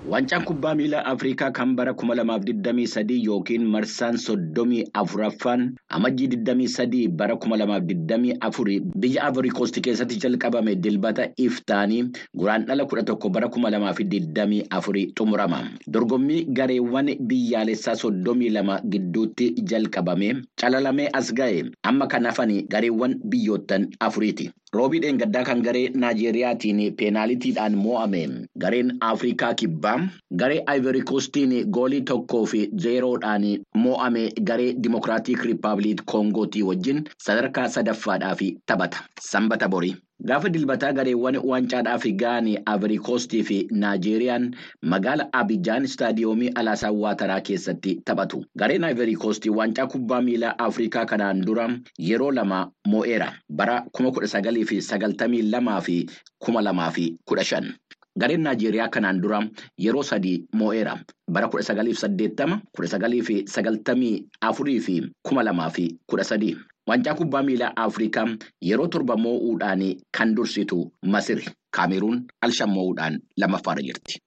Waancaan 0.00 0.44
kubbaa 0.48 0.72
miilaa 0.74 1.04
Afrikaa 1.04 1.50
kan 1.52 1.74
bara 1.76 1.92
2023 1.92 3.16
yookiin 3.24 3.66
marsaan 3.68 4.16
34ffaan 4.16 5.64
amajjii 5.96 6.28
23 6.36 7.08
bara 7.20 7.34
2024 7.34 8.80
biyya 8.96 9.28
Coast 9.52 9.76
keessatti 9.84 10.16
jalqabame 10.22 10.74
dilbata 10.82 11.26
iftaanii 11.36 12.08
guraandhala 12.34 12.84
11 12.84 13.28
bara 13.28 13.48
2024 13.48 15.12
xumurama. 15.18 15.60
Dorgommii 15.86 16.44
gareewwan 16.48 17.12
biyyaalessaa 17.20 17.94
32 17.94 18.80
gidduutti 18.88 19.52
jalqabame 19.62 20.32
calalamee 20.56 21.10
as 21.12 21.28
ga'e 21.34 21.68
amma 21.82 22.06
kan 22.08 22.24
hafan 22.24 22.56
gareewwan 22.72 23.20
biyyoottan 23.24 23.90
afuriiti. 24.00 24.50
Roobii 24.76 24.98
dheengaddaa 25.02 25.40
kan 25.46 25.62
garee 25.66 25.88
Naajeeriyaatiin 26.02 26.80
peenaalitiidhaan 26.98 27.78
mo'ame 27.84 28.20
gareen 28.64 28.92
Afrikaa 29.06 29.48
kibbaa 29.62 29.94
garee 30.42 30.60
Ivory 30.76 31.00
Coastiin 31.10 31.54
goolii 31.78 32.00
tokkoo 32.10 32.42
fi 32.52 32.60
zeeroodhaan 32.84 33.46
mo'ame 33.86 34.22
garee 34.52 34.68
Dimokiraatik 34.84 35.42
Rippaabilik 35.48 36.04
Koongootii 36.14 36.62
wajjin 36.70 37.02
sadarkaa 37.26 37.66
sadaffaadhaaf 37.78 38.46
taphata. 38.66 39.02
Sanbata 39.30 39.68
borii. 39.68 39.96
Gaafa 40.28 40.48
dilbataa 40.52 40.92
gareewwan 40.92 41.36
waancaadhaaf 41.50 42.04
ga'anii 42.22 42.58
Aaviriikoostii 42.72 43.42
fi 43.50 43.56
Naajeeriyaan 43.82 44.50
magaala 44.92 45.26
Abijaan 45.32 45.84
istaadiyoomii 45.88 46.50
Alaasaa 46.62 46.90
Waataraa 46.92 47.40
keessatti 47.40 47.94
taphatu. 48.04 48.42
Gareen 48.58 48.84
Aaviriikoostii 48.84 49.50
waancaa 49.60 49.86
kubbaa 49.86 50.20
miilaa 50.22 50.54
Afrikaa 50.58 51.06
kanaan 51.06 51.40
dura 51.46 51.68
yeroo 52.08 52.32
lama 52.32 52.60
moo'eera. 52.86 53.32
Bara 53.48 53.78
1992 54.00 55.80
fi 55.80 56.06
2015. 56.50 57.72
Gareen 58.18 58.42
Naajeeriyaa 58.42 58.88
kanaan 58.88 59.20
dura 59.22 59.38
yeroo 59.78 60.02
sadii 60.02 60.46
mo'eera. 60.52 60.96
Bara 61.30 61.48
kudha 61.48 61.62
sagaliif 61.62 61.98
saddeettama, 61.98 62.60
kudha 62.74 62.88
sagalii 62.88 63.22
fi 63.22 63.36
sagaltamii 63.46 64.26
afurii 64.40 64.80
fi 64.80 64.96
kuma 65.22 65.42
lamaa 65.44 65.70
fi 65.70 65.84
kudha 66.06 66.24
sadii. 66.24 66.56
Wancaa 66.88 67.14
kubbaa 67.14 67.42
miilaa 67.42 67.72
Afrikaa 67.76 68.26
yeroo 68.60 68.86
torba 68.88 69.16
moo'uudhaan 69.16 69.84
kan 70.10 70.34
dursitu 70.34 70.90
Masiri. 71.06 71.46
Kaameruun 71.70 72.26
alshan 72.42 72.70
moo'uudhaan 72.70 73.20
lammaffaarra 73.36 73.82
jirti. 73.82 74.18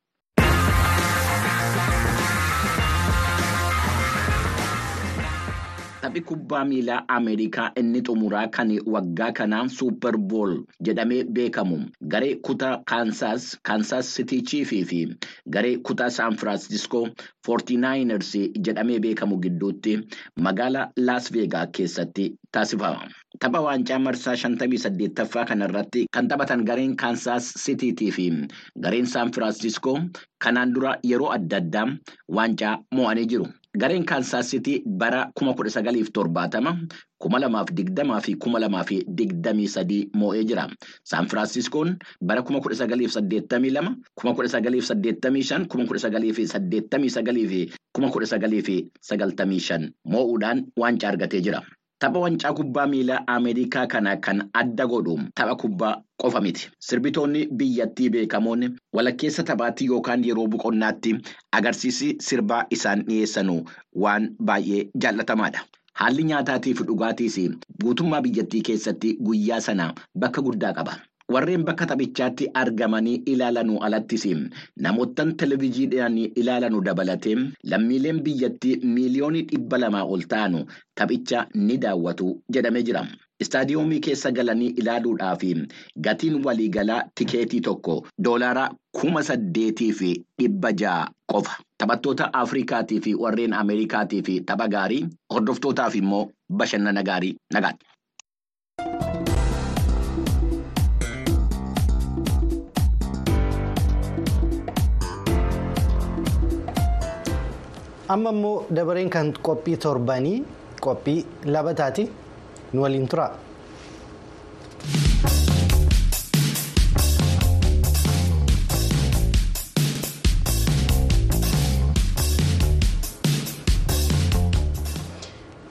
Taphi 6.03 6.22
kubbaa 6.22 6.65
miilaa 6.69 7.03
Ameerikaa 7.15 7.72
inni 7.79 8.01
xumuraa 8.07 8.48
kan 8.55 8.72
waggaa 8.93 9.29
kanaa 9.38 9.67
Suupper 9.75 10.17
Bool 10.17 10.55
jedhamee 10.88 11.24
beekamu 11.38 11.77
garee 12.13 12.36
kutaa 12.48 12.74
Kaansaas, 12.91 13.45
Kaansaas 13.63 14.10
Sitii 14.15 14.41
Chiifii 14.41 14.83
fi 14.89 15.00
garee 15.50 15.77
kutaa 15.77 16.10
Saan 16.10 16.36
Firaansiskoo 16.41 17.05
49ers 17.48 18.33
jedhamee 18.67 19.00
beekamu 19.00 19.39
gidduutti 19.48 19.95
magaalaa 20.36 20.89
Laas 20.98 21.31
Veegaa 21.33 21.65
keessatti 21.67 22.27
taasifama. 22.51 23.07
Tapha 23.39 23.62
waancaa 23.62 24.00
marsaa 24.00 24.36
58ffaa 24.36 25.45
kanarratti 25.53 26.05
kan 26.12 26.27
taphatan 26.27 26.65
gareen 26.65 26.95
Kaansaas 26.98 27.53
Sitiitii 27.65 28.12
fi 28.12 28.27
gareen 28.79 29.05
Saan 29.15 29.31
Firaansiskoo 29.31 29.98
kanaan 30.43 30.74
dura 30.75 30.98
yeroo 31.03 31.31
adda 31.39 31.57
addaa 31.63 31.88
waancaa 32.27 32.77
mo'anii 32.91 33.25
jiru. 33.25 33.48
Gareen 33.82 34.06
Kaansaas 34.06 34.50
Sitii 34.51 34.84
bara 34.86 35.32
1970, 35.42 36.74
2020 37.25 38.20
fi 38.27 38.36
2023 39.22 40.10
mo'ee 40.13 40.44
jira. 40.46 40.68
Saan 41.03 41.27
Firaansiskoon 41.27 41.96
bara 42.22 42.44
1982, 42.50 43.96
1985, 44.24 45.65
1989 45.75 47.48
fi 47.53 47.65
1995 48.00 49.94
moo'uudhaan 50.06 50.65
waancaa 50.77 51.10
argatee 51.15 51.42
jira. 51.42 51.63
Tapha 52.03 52.19
wancaa 52.19 52.53
kubbaa 52.53 52.88
miilaa 52.91 53.24
Ameerikaa 53.33 53.88
kana 53.88 54.15
kan 54.17 54.39
adda 54.62 54.86
godhu 54.88 55.13
tapha 55.36 55.55
kubbaa 55.55 55.91
qofa 56.22 56.41
miti. 56.41 56.69
Sirbitoonni 56.79 57.45
biyyattii 57.48 58.10
beekamoon 58.15 58.65
walakkeessa 58.93 59.43
taphaatti 59.50 59.86
yookaan 59.91 60.25
yeroo 60.27 60.48
boqonnaatti 60.48 61.13
agarsiisi 61.60 62.10
sirbaa 62.27 62.65
isaan 62.69 63.05
dhiyeessanu 63.07 63.55
waan 63.95 64.27
baay'ee 64.50 64.81
jaallatamaadha. 65.05 65.63
Haalli 65.93 66.24
nyaataatii 66.24 66.74
fi 66.77 66.83
dhugaatiis 66.91 67.39
guutummaa 67.83 68.22
biyyattii 68.27 68.62
keessatti 68.69 69.15
guyyaa 69.25 69.60
sana 69.69 69.93
bakka 70.19 70.41
guddaa 70.41 70.74
qaba. 70.74 70.93
Warreen 71.34 71.63
bakka 71.68 71.86
taphichaatti 71.90 72.48
argamanii 72.62 73.22
ilaalanuu 73.34 73.80
alattis 73.88 74.25
namoottan 74.86 75.36
televezyiidhaan 75.42 76.18
ilaalanu 76.42 76.82
dabalatee 76.88 77.36
lammiileen 77.74 78.20
biyyattii 78.25 78.75
miiliyoonii 78.96 79.44
dhibba 79.52 79.78
lamaa 79.84 80.04
ol 80.16 80.25
ta'anu 80.34 80.66
taphicha 80.96 81.46
ni 81.56 81.78
daawwatu 81.78 82.28
jedhamee 82.54 82.84
jira. 82.90 83.06
Istaadiyoomii 83.40 84.00
keessa 84.00 84.32
galanii 84.32 84.74
ilaaluudhaaf 84.82 85.42
gatiin 86.08 86.36
waliigalaa 86.46 87.02
tikeetii 87.16 87.62
tokko 87.62 87.96
doolaara 88.28 88.70
kuma 89.00 89.24
saddeetii 89.24 89.92
fi 89.94 90.12
dhibba 90.40 90.72
ja'a 90.84 91.08
qofa. 91.32 91.58
Taphattoota 91.78 92.30
Afrikaatii 92.34 93.00
fi 93.02 93.16
warreen 93.16 93.54
Ameerikaatii 93.54 94.22
fi 94.24 94.42
tapha 94.42 94.68
gaarii 94.68 95.06
hordoftootaaf 95.34 95.96
immoo 95.96 96.30
bashannana 96.50 97.04
gaarii 97.04 97.36
nagaadha. 97.54 97.92
Amma 108.15 108.32
immoo 108.36 108.55
dabareen 108.77 109.10
kan 109.15 109.27
qophii 109.48 109.77
torbanii 109.86 110.38
qophii 110.86 111.20
labataati 111.55 112.03
nu 112.74 112.82
waliin 112.86 113.08
tura. 113.13 113.27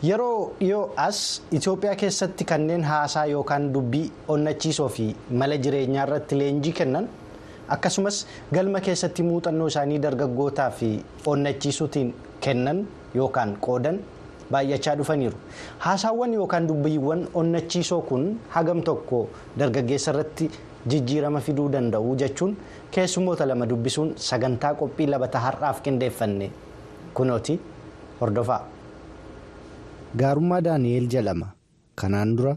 yeroo 0.09 0.39
dhiyoo 0.61 0.85
as 1.07 1.19
itiyoophiyaa 1.57 1.97
keessatti 2.03 2.45
kanneen 2.53 2.85
haasaa 2.91 3.25
yookaan 3.33 3.69
dubbii 3.75 4.07
onnachiisoo 4.35 4.89
fi 4.97 5.07
mala 5.43 5.57
jireenyaa 5.67 6.07
irratti 6.09 6.39
leenjii 6.41 6.73
kennan. 6.81 7.09
Akkasumas 7.75 8.17
galma 8.57 8.81
keessatti 8.87 9.23
muuxannoo 9.29 9.69
isaanii 9.73 9.99
dargaggootaa 10.07 10.71
fi 10.81 10.89
onnachiisuutiin 11.33 12.11
kennan 12.47 12.83
yookaan 13.15 13.57
qoodan 13.67 13.99
baay'achaa 14.53 14.95
dhufaniiru. 14.99 15.37
Haasaawwan 15.85 16.35
yookaan 16.39 16.67
dubbiiwwan 16.69 17.23
onnachiisoo 17.43 18.01
kun 18.11 18.25
hagam 18.57 18.83
tokko 18.89 19.21
dargaggeessa 19.59 20.11
irratti 20.15 20.51
jijjiirama 20.91 21.41
fiduu 21.47 21.69
danda'u 21.73 22.17
jechuun 22.25 22.57
keessummoota 22.97 23.47
lama 23.49 23.67
dubbisuun 23.71 24.13
sagantaa 24.29 24.75
qophii 24.81 25.07
labataa 25.15 25.41
har'aaf 25.47 25.81
qindeeffanne 25.87 26.51
kunooti. 27.15 27.61
Hordofaa. 28.21 28.61
gaarummaa 30.21 30.61
daani'eel 30.65 31.07
jedhama 31.13 31.47
kanaan 32.01 32.37
dura 32.39 32.53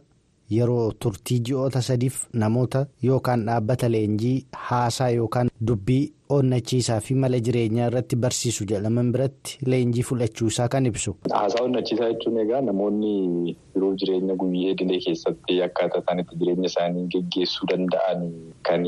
yeroo 0.49 0.91
turtii 1.05 1.39
ji'oota 1.49 1.81
sadiif 1.81 2.17
namoota 2.33 2.85
yookaan 3.03 3.45
dhaabbata 3.45 3.89
leenjii 3.89 4.45
haasaa 4.67 5.09
yookaan 5.09 5.49
dubbii 5.67 6.11
onnachiisaa 6.35 6.99
fi 7.05 7.13
mala 7.23 7.39
jireenyaa 7.47 7.87
irratti 7.91 8.15
barsiisu 8.15 8.65
jedhaman 8.71 9.11
biratti 9.15 9.57
leenjii 9.65 10.03
fudhachuu 10.03 10.47
isaa 10.47 10.67
kan 10.67 10.85
ibsu. 10.85 11.15
Haasaa 11.33 11.63
onnachiisaa 11.65 12.09
jechuun 12.13 12.37
egaa 12.43 12.61
namoonni 12.61 13.55
yeroo 13.75 13.93
jireenya 13.95 14.35
guyyee 14.35 14.71
idilee 14.71 14.99
keessatti 15.05 15.61
akkaataa 15.67 16.01
isaan 16.03 16.19
itti 16.23 16.35
jireenya 16.39 16.65
isaanii 16.73 17.07
geggeessuu 17.15 17.67
danda'an 17.71 18.25
kan 18.69 18.83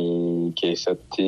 keessatti 0.61 1.27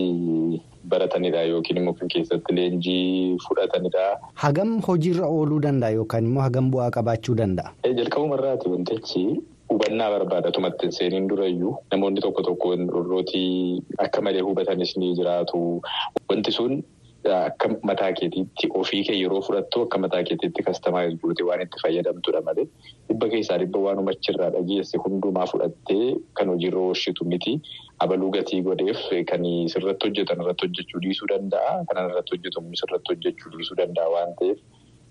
baratanidha 0.90 1.42
yookiin 1.44 1.78
immoo 1.78 1.94
kan 1.94 2.08
keessatti 2.14 2.56
leenjii 2.56 3.38
fudhatanidha. 3.48 4.06
Hagam 4.34 4.82
hojiirra 4.88 5.28
ooluu 5.28 5.60
danda'a 5.62 5.90
yookaan 6.00 6.26
immoo 6.26 6.42
hagam 6.44 6.72
bu'aa 6.72 6.90
qabaachuu 6.98 7.36
danda'a? 7.38 7.74
Jalqabumarraati 7.98 8.70
wantichi 8.70 9.24
hubannaa 9.70 10.10
barbaada 10.14 10.52
tumatti 10.56 10.92
seeniin 11.00 11.28
durayyuu 11.32 11.74
namoonni 11.92 12.22
tokko 12.26 12.42
tokko 12.48 12.70
warrootii 12.76 13.82
akka 14.06 14.22
malee 14.22 14.42
hubatanis 14.48 14.96
ni 14.98 15.14
jiraatu. 15.20 15.60
Wanti 16.30 16.52
sun 16.52 16.74
akka 17.36 17.68
mataa 17.90 18.12
keetiitti 18.20 18.70
ofii 18.82 19.02
kee 19.08 19.18
yeroo 19.22 19.42
fudhattu 19.48 19.82
akka 19.86 19.98
mataa 20.04 20.24
keetiitti 20.30 20.64
kastamaayiz 20.68 21.18
gootee 21.24 21.46
waan 21.50 21.62
itti 21.66 21.82
fayyadamtudha 21.84 22.42
malee 22.48 22.66
dhibba 23.10 23.28
keessaa 23.34 23.58
dhibba 23.64 23.80
waanuma 23.86 24.14
achirraa 24.18 24.50
dhageesse 24.56 24.98
hundumaa 25.06 25.46
fudhattee 25.54 26.08
kan 26.40 26.50
hojiirra 26.54 26.82
oolchitu 26.88 27.26
miti. 27.34 27.54
Abaluu 28.06 28.32
gatii 28.38 28.62
godheef 28.70 29.02
kan 29.32 29.44
sirratti 29.76 30.08
hojjetan 30.08 30.42
irratti 30.44 30.66
hojjechuu 30.68 31.02
dhiisuu 31.06 31.28
danda'a. 31.34 31.74
Kanan 31.90 32.10
irratti 32.12 32.36
hojjetamu 32.38 32.76
sirratti 32.84 33.14
hojjechuu 33.14 33.52
dhiisuu 33.58 33.78
danda'a 33.84 34.10
waan 34.16 34.32
ta'eef 34.40 34.60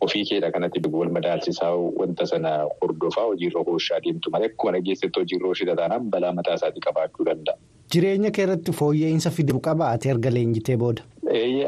ofii 0.07 0.25
keedha 0.31 0.50
kanatti 0.55 0.81
wal 0.93 1.11
madaalchisaa 1.17 1.73
wanta 2.00 2.26
sana 2.33 2.50
hordofaa 2.83 3.25
hojiirra 3.31 3.61
oolchaa 3.67 4.00
deemtu 4.05 4.31
malee 4.35 4.50
akkuma 4.52 4.73
dhageessetti 4.76 5.21
hojiirra 5.21 5.49
oolchita 5.49 5.76
taanaan 5.81 6.11
balaa 6.14 6.33
mataa 6.33 6.55
isaatii 6.61 6.85
qabaachuu 6.88 7.26
danda'a. 7.31 7.57
Jireenya 7.95 8.31
kee 8.37 8.43
irratti 8.47 8.73
fooyya'insa 8.81 9.31
fiduu 9.37 9.61
qaba 9.69 9.88
ati 9.95 10.09
erga 10.14 10.31
leenjitee 10.37 10.76
booda. 10.83 11.02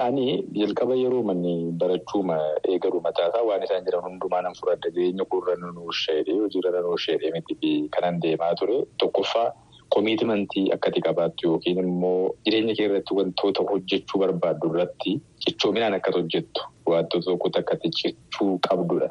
Ani 0.06 0.26
jalqaba 0.60 0.94
yeroo 1.02 1.22
manni 1.30 1.54
barachuuma 1.80 2.36
eegalu 2.74 3.00
mataasaa 3.06 3.42
waan 3.48 3.62
isaan 3.66 3.84
jiran 3.88 4.04
hundumaa 4.08 4.42
nan 4.46 4.54
fudhadha 4.60 4.90
jireenya 4.96 5.24
koorra 5.32 5.56
nan 5.64 5.76
oolchee 5.86 6.20
hojiirra 6.28 6.70
nan 6.76 6.84
oolchee 6.92 7.32
miti 7.36 7.72
kanan 7.96 8.20
deemaa 8.22 8.54
ture 8.60 8.78
tokkoffaa. 9.04 9.48
Komiitimantii 9.94 10.70
akkati 10.74 11.00
qabaattu 11.04 11.46
yookiin 11.48 11.78
immoo 11.82 12.34
jireenya 12.46 12.74
kee 12.78 12.84
irratti 12.88 13.14
wantoota 13.18 13.62
hojjechuu 13.70 14.20
barbaaddu 14.22 14.68
irratti 14.72 15.14
cichoominaan 15.44 15.94
akkati 15.96 16.18
hojjettu 16.20 16.60
wantoota 16.90 17.24
tokkotti 17.30 17.58
akkati 17.58 17.90
cichuu 17.90 18.58
qabdudha. 18.68 19.08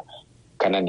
Kanan 0.61 0.87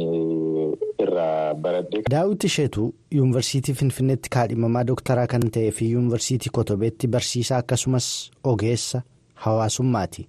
irraa 1.02 1.54
baradhe. 1.54 2.02
Daawwiti 2.10 2.46
Isheetuu 2.46 2.94
yuunivarsiitii 3.16 3.74
Finfinneetti 3.74 4.30
kaadhimamaa 4.36 4.84
dooktaraa 4.86 5.26
kan 5.26 5.44
ta'ee 5.56 5.70
fi 5.70 5.90
yuunivarsiitii 5.92 6.50
Kotobeetti 6.52 7.08
barsiisaa 7.08 7.58
akkasumas 7.64 8.30
ogeessa 8.44 9.02
hawaasummaati. 9.34 10.28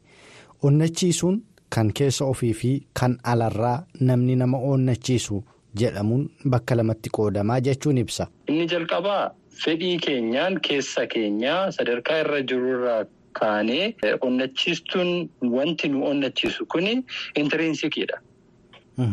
Onnachiisuun 0.63 1.41
kan 1.75 1.91
keessa 1.93 2.25
ofii 2.25 2.53
fi 2.53 2.71
kan 2.99 3.17
alarraa 3.23 3.83
namni 3.99 4.35
nama 4.35 4.57
onnachiisu 4.57 5.43
jedhamuun 5.79 6.29
bakka 6.49 6.75
lamatti 6.77 7.09
qoodamaa 7.17 7.59
jechuun 7.61 7.97
ibsa. 7.97 8.27
Inni 8.47 8.67
jalqabaa. 8.67 9.31
Fedhii 9.63 9.97
keenyaan 9.97 10.59
keessa 10.67 11.07
keenyaa 11.07 11.71
sadarkaa 11.71 12.19
irra 12.19 12.41
jirurraa 12.41 13.03
kaanee 13.39 13.95
onnachiistuun 14.21 15.29
wanti 15.57 15.89
nu 15.89 16.05
onnachiisu 16.09 16.65
kuni 16.65 16.93
intirinsikiidha. 17.35 18.17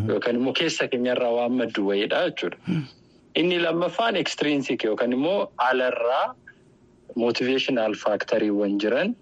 Yookaan 0.09 0.37
immoo 0.37 0.53
keessa 0.53 0.89
keenyarraa 0.89 1.31
waan 1.39 1.53
maddu 1.63 1.87
wayiidha 1.89 2.25
jechuudha. 2.31 2.57
Inni 3.35 3.59
lammaffaan 3.59 4.17
ekstirinsik 4.17 4.85
yookaan 4.85 5.13
immoo 5.13 5.53
alarraa 5.57 6.35
mootiveeshinaal 7.17 7.95
faaktariiwwan 8.05 8.79
jiran 8.83 9.15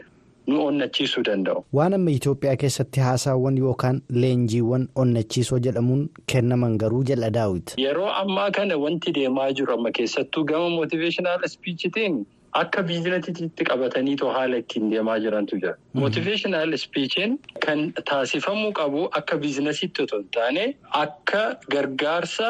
nu 0.47 0.65
onnachiisuu 0.67 1.23
danda'u. 1.27 1.65
Waan 1.73 1.95
amma 1.95 2.11
Itoophiyaa 2.11 2.57
keessatti 2.57 3.01
haasaawwan 3.01 3.59
yookaan 3.59 4.01
leenjiiwwan 4.23 4.89
onnachiisoo 4.95 5.59
jedhamuun 5.59 6.09
kennaman 6.33 6.77
garuu 6.79 7.03
jala 7.05 7.31
daawwiti. 7.31 7.75
Yeroo 7.83 8.11
ammaa 8.11 8.51
kana 8.51 8.77
wanti 8.77 9.13
deemaa 9.15 9.53
jiru 9.53 9.73
amma 9.75 9.91
keessattuu 9.91 10.45
gama 10.45 10.69
mootiveeshinaal 10.71 11.45
ispiichitiin 11.45 12.27
akka 12.61 12.83
biizinasiitti 12.91 13.65
qabatanii 13.71 14.17
haala 14.37 14.57
ittiin 14.63 14.91
deemaa 14.93 15.19
jirantu 15.25 15.57
jira. 15.65 15.75
Mootiveeshinaal 16.03 16.73
ispiichiin 16.79 17.39
kan 17.67 17.85
taasifamuu 18.13 18.73
qabu 18.81 19.05
akka 19.21 19.37
biizinasiitti 19.45 20.03
otoo 20.09 20.21
hin 20.25 20.31
taane 20.39 20.65
akka 21.05 21.45
gargaarsa. 21.77 22.49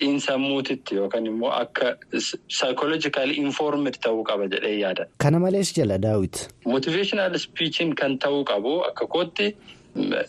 xiinsammuutitti 0.00 0.94
yookaan 0.98 1.26
immoo 1.30 1.48
akka 1.54 1.88
saayikooloojikaali 2.58 3.34
infoormid 3.40 3.98
ta'uu 4.04 4.22
qaba 4.30 4.46
jedhee 4.54 4.76
yaada. 4.82 5.04
Kana 5.24 5.38
malees 5.42 5.72
jala 5.78 5.98
daawwiti. 6.04 6.46
Mootiveeshinaal 6.72 7.34
ispiichiin 7.38 7.92
kan 8.00 8.14
ta'uu 8.24 8.40
qabu 8.50 8.72
akka 8.86 9.06
kootti 9.16 9.48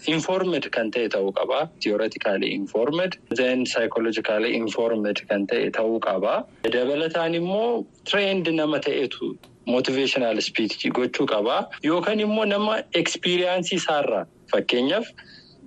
infoormid 0.08 0.70
kan 0.72 0.92
ta'e 0.92 1.08
ta'uu 1.10 1.32
qaba. 1.38 1.60
Tiyooraatikaalii 1.84 2.52
infoormid 2.58 3.18
zeen 3.40 3.66
saayikooloojikaalii 3.74 4.54
infoormid 4.60 5.22
kan 5.30 5.48
ta'e 5.48 5.70
ta'uu 5.78 6.00
qaba. 6.08 6.44
Dabalataan 6.64 7.36
immoo 7.36 7.86
tireend 8.10 8.48
nama 8.58 8.80
ta'etu 8.80 9.36
mootiveeshinaal 9.66 10.38
ispiichii 10.44 10.92
gochuu 10.92 11.26
qaba. 11.34 11.60
Yookaan 11.84 12.20
immoo 12.20 12.46
nama 12.46 12.80
ekspiriyaansii 13.04 13.78
isaarraa 13.84 14.26
fakkeenyaaf. 14.52 15.08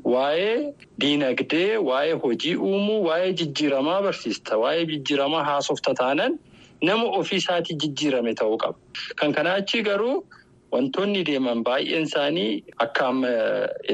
Waa'ee 0.05 0.75
diinagdee, 1.01 1.79
waa'ee 1.79 2.13
hojii 2.25 2.57
uumuu, 2.57 3.05
waa'ee 3.07 3.33
jijjiiramaa 3.33 4.03
barsiista. 4.03 4.59
Waa'ee 4.59 4.85
jijjiiramaa 4.91 5.45
haasofta 5.45 5.95
taanan 5.95 6.39
nama 6.83 7.05
ofii 7.21 7.37
isaatii 7.41 7.77
jijjiirame 7.85 8.35
ta'uu 8.35 8.59
qaba. 8.59 8.77
Kan 9.17 9.33
kanaa 9.33 9.55
achi 9.63 9.83
garuu 9.83 10.27
wantoonni 10.75 11.25
deeman 11.31 11.63
baay'een 11.67 12.03
isaanii 12.11 12.65
akka 12.87 13.07
amma 13.09 13.29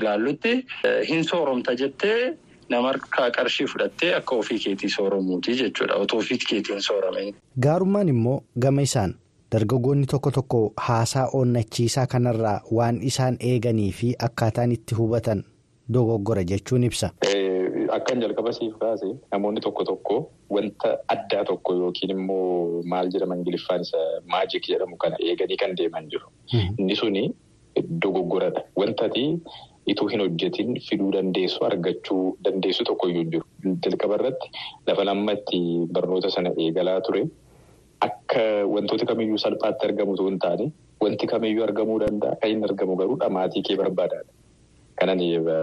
ilaallutti 0.01 0.53
hin 1.09 1.25
sooromta 1.31 1.75
jettee 1.83 2.37
nama 2.69 2.89
harkaa 2.89 3.31
qarshii 3.37 3.67
fudhattee 3.73 4.13
akka 4.19 4.37
ofii 4.43 4.59
keetii 4.65 4.89
sooromuuti 4.97 5.57
jechuudha. 5.63 5.95
Otoo 6.05 6.19
ofii 6.19 6.39
keetiin 6.49 6.83
soorame. 6.83 7.35
Gaarummaan 7.63 8.09
immoo 8.09 8.43
gama 8.67 8.81
isaan 8.89 9.15
dargaggoonni 9.53 10.07
tokko 10.07 10.31
tokko 10.31 10.61
haasaa 10.77 11.29
onnachiisaa 11.33 12.07
kanarraa 12.07 12.61
waan 12.77 13.01
isaan 13.03 13.37
eeganii 13.41 13.93
fi 13.93 14.15
akkaataan 14.29 14.73
itti 14.73 14.95
hubatan. 14.95 15.45
Dogoggora 15.93 16.43
jechuun 16.45 16.85
ibsa. 16.85 17.11
Akkan 18.01 18.21
jalqaba 18.25 18.53
siif 18.57 18.75
kaase 18.83 19.07
namoonni 19.33 19.61
tokko 19.67 19.85
tokko 19.91 20.17
wanta 20.57 20.91
addaa 21.15 21.45
tokko 21.51 21.75
yookiin 21.81 22.13
immoo 22.17 22.83
maal 22.93 23.11
jedhama 23.15 23.37
ingiliffaan 23.41 23.83
isa 23.87 24.01
maajik 24.35 24.69
jedhamu 24.73 24.97
kana 25.05 25.17
eeganii 25.31 25.59
kan 25.63 25.75
deeman 25.81 26.07
jiru. 26.15 26.29
Inni 26.79 26.97
suni 27.03 27.25
dogoggoradha. 28.05 28.63
Wantati 28.83 29.25
ituu 29.93 30.09
hin 30.13 30.21
hojjetin 30.25 30.71
fiduu 30.89 31.11
dandeessu 31.19 31.65
argachuu 31.69 32.23
dandeessu 32.49 32.85
tokkoyyuu 32.91 33.27
jiru. 33.35 33.47
Jalqaba 33.87 34.19
irratti 34.21 34.49
lafa 34.89 35.05
lammatti 35.11 35.61
barnoota 35.99 36.31
sana 36.37 36.51
eegalaa 36.67 36.99
ture 37.09 37.23
akka 38.09 38.43
wantooti 38.75 39.07
kamiyyuu 39.13 39.39
salphaatti 39.47 39.87
argamu 39.91 40.13
osoo 40.19 40.29
hin 40.31 40.39
taane 40.45 40.67
wanti 41.05 41.27
kamiyyuu 41.33 41.65
argamuu 41.69 41.99
danda'a. 42.05 42.37
Kan 42.41 42.51
inni 42.55 42.65
argamu 42.71 42.97
garuu 43.03 43.19
dhamaatii 43.25 43.63
kee 43.69 43.77
barbaadaadha. 43.83 44.31
Kanan 45.01 45.19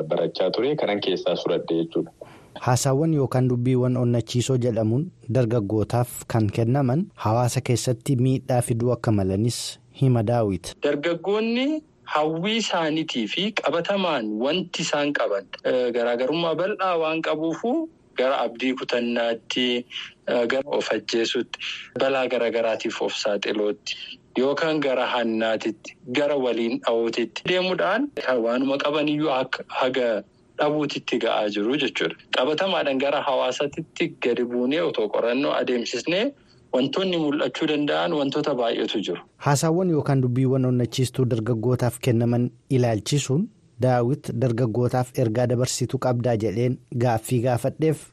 barachaa 0.09 0.49
ture 0.51 0.75
kanan 0.75 0.99
keessaa 1.01 1.35
fudhadhe 1.35 1.75
jechuudha. 1.83 2.11
Haasaawwan 2.59 3.13
yookaan 3.13 3.47
dubbiiwwan 3.49 3.97
onnachiisoo 3.97 4.57
jedhamuun 4.57 5.03
dargaggootaaf 5.29 6.23
kan 6.27 6.47
kennaman 6.49 7.05
hawaasa 7.25 7.61
keessatti 7.61 8.15
miidhaa 8.15 8.61
fiduu 8.61 8.91
akka 8.95 9.11
malanis 9.11 9.79
hima 10.01 10.23
daawwiti. 10.23 10.73
Dargaggoonni 10.83 11.83
hawwii 12.03 12.57
isaaniitii 12.57 13.27
fi 13.27 13.51
qabatamaan 13.51 14.31
wanti 14.41 14.81
isaan 14.81 15.13
qaban 15.13 15.45
garaagarummaa 15.93 16.55
bal'aa 16.55 16.95
waan 17.03 17.21
qabuufu 17.21 17.89
gara 18.17 18.37
abdii 18.41 18.73
kutannaatti 18.73 19.85
gara 20.27 20.63
of 20.77 20.91
ajjeesuutti 20.91 21.59
balaa 21.99 22.27
garaagaraatiif 22.27 23.01
of 23.01 23.13
saaxiluutti. 23.23 23.95
Yookaan 24.37 24.79
gara 24.79 25.05
hannaatitti 25.15 25.97
gara 26.17 26.35
waliin 26.37 26.79
dha'uutitti 26.87 27.41
deemuudhaan 27.49 28.09
waanuma 28.43 28.77
qaban 28.77 29.07
iyyuu 29.09 29.31
haga 29.67 30.23
dhabuutitti 30.57 31.17
ga'aa 31.23 31.49
jiru 31.55 31.77
jechuudha. 31.77 32.15
Qabatamaadhaan 32.37 32.99
gara 32.99 33.21
hawaasaatti 33.21 34.07
gadi 34.23 34.45
buunee 34.45 34.81
otoo 34.81 35.07
qorannoo 35.09 35.53
adeemsisnee 35.53 36.25
wantoonni 36.73 37.17
mul'achuu 37.17 37.67
danda'an 37.71 38.13
wantoota 38.13 38.53
baay'eetu 38.55 38.99
jiru. 39.07 39.21
Haasaawwan 39.37 39.89
yookaan 39.89 40.21
dubbiiwwan 40.21 40.65
onnachiistuu 40.65 41.25
dargaggootaaf 41.25 41.99
kennaman 41.99 42.49
ilaalchisuun 42.69 43.47
daawwit 43.81 44.31
dargaggootaaf 44.41 45.11
ergaa 45.23 45.47
dabarsituu 45.47 45.99
qabdaa 46.05 46.35
jedheen 46.43 46.77
gaaffii 47.05 47.39
gaafadheef 47.41 48.05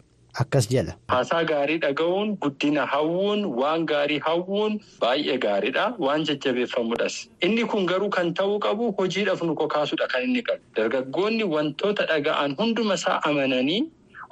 akkas 0.42 0.68
jedha. 0.70 0.94
Haasaa 1.14 1.42
gaarii 1.50 1.78
dhaga'uun 1.84 2.36
guddina 2.46 2.86
hawwuun 2.92 3.44
waan 3.62 3.86
gaarii 3.86 4.18
hawwuun 4.28 4.78
baay'ee 5.00 5.38
gaariidha 5.46 5.84
waan 5.98 6.24
jajjabeeffamudhas. 6.30 7.18
Inni 7.40 7.64
kun 7.64 7.86
garuu 7.86 8.08
kan 8.10 8.34
ta'uu 8.34 8.58
qabu 8.68 8.92
hojiidhaaf 8.98 9.42
nu 9.42 9.54
kakaasuudha 9.54 10.06
kan 10.14 10.22
inni 10.28 10.42
qabu. 10.42 10.62
Dargaggoonni 10.76 11.44
wantoota 11.56 12.06
dhaga'an 12.12 12.56
hunduma 12.62 12.94
isaa 12.94 13.20
amananii. 13.30 13.84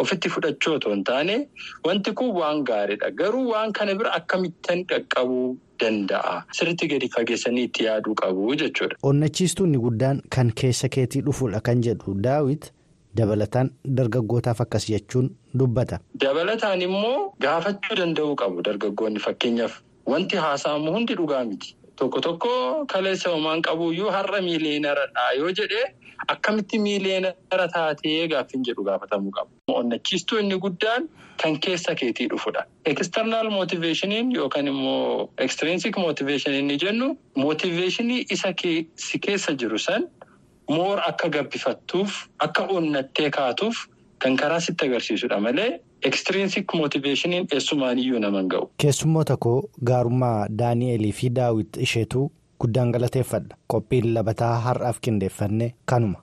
Ofitti 0.02 0.28
fudhachuu 0.34 0.72
otoo 0.74 0.90
hin 0.94 1.02
taane 1.04 1.48
wanti 1.84 2.12
kun 2.12 2.30
waan 2.36 2.62
gaariidha. 2.64 3.10
Garuu 3.10 3.48
waan 3.50 3.72
kana 3.72 3.94
bira 3.94 4.12
akkamittan 4.18 4.84
qaqqabuu 4.92 5.56
danda'a? 5.80 6.42
Sirriitti 6.58 6.88
gadi 6.88 7.08
fageessanii 7.16 7.64
itti 7.68 7.84
yaaduu 7.84 8.14
qabu 8.14 8.54
jechuudha. 8.62 8.96
Onnachiistuun 9.02 9.76
guddaan 9.84 10.22
kan 10.36 10.50
keessa 10.62 10.88
keetii 10.88 11.20
dhufuudha 11.28 11.60
kan 11.60 11.82
jedhu 11.88 12.14
daawit 12.26 12.72
dabalataan 13.16 13.70
dargaggootaaf 13.96 14.61
akkas 14.61 14.87
jechuun 14.90 15.31
dubbata. 15.59 15.98
Dabalataan 16.25 16.83
immoo 16.83 17.33
gaafachuu 17.40 17.96
danda'uu 18.01 18.37
qabu 18.37 18.62
dargaggoonni 18.68 19.20
fakkeenyaaf 19.27 19.81
wanti 20.07 20.37
haasa'amu 20.37 20.92
hundi 20.92 21.14
dhugaa 21.16 21.44
miti. 21.44 21.77
Tokko 21.96 22.20
tokko 22.20 22.51
kaleessa 22.92 23.31
homaan 23.31 23.62
qabuyyuu 23.62 24.11
har'a 24.11 24.40
miileenaradha 24.42 25.33
yoo 25.38 25.51
jedhee. 25.59 25.85
Akkamitti 26.33 26.79
miileenara 26.79 27.66
taatee 27.75 28.29
gaaffiin 28.29 28.62
jedhu 28.66 28.85
gaafatamuu 28.87 29.31
qaba. 29.37 29.51
Onnachiistuu 29.68 30.38
inni 30.38 30.59
guddaan 30.64 31.09
kan 31.42 31.59
keessa 31.61 31.94
keetii 31.94 32.29
dhufudha. 32.31 32.62
Eksternaal 32.87 33.51
mootiveeshiniin 33.51 34.31
yookaan 34.37 34.68
immoo 34.72 35.31
ekstirinsik 35.38 35.96
mootiveeshinii 35.98 36.59
inni 36.64 36.77
jennu 36.85 37.09
mootiveeshinii 37.37 38.25
isa 38.31 38.55
si 38.94 39.18
keessa 39.18 39.53
jiru 39.53 39.79
san 39.79 40.07
moor 40.70 41.01
akka 41.09 41.29
gabbifattuuf 41.29 42.12
akka 42.38 42.62
onnattee 42.77 43.31
kaatuuf 43.31 43.77
kan 44.18 44.37
karaa 44.37 44.61
sitti 44.61 44.87
agarsiisudha 44.87 45.40
malee 45.40 45.81
ekstirinsik 46.11 46.75
mootiveeshiniin 46.75 47.46
eessumaaniyyuu 47.55 48.18
nama 48.18 48.38
hin 48.38 48.48
ga'u. 48.55 48.70
Keessummoota 48.83 49.37
koo 49.37 49.62
gaarummaa 49.90 50.46
Daani'elii 50.59 51.12
fi 51.12 51.31
Daawit 51.35 51.77
isheetu. 51.77 52.33
Guddaan 52.61 52.90
galateeffadha 52.94 53.57
qophiin 53.75 54.14
labataa 54.14 54.55
har'aaf 54.66 54.98
qindeeffanne 55.07 55.72
kanuma. 55.85 56.18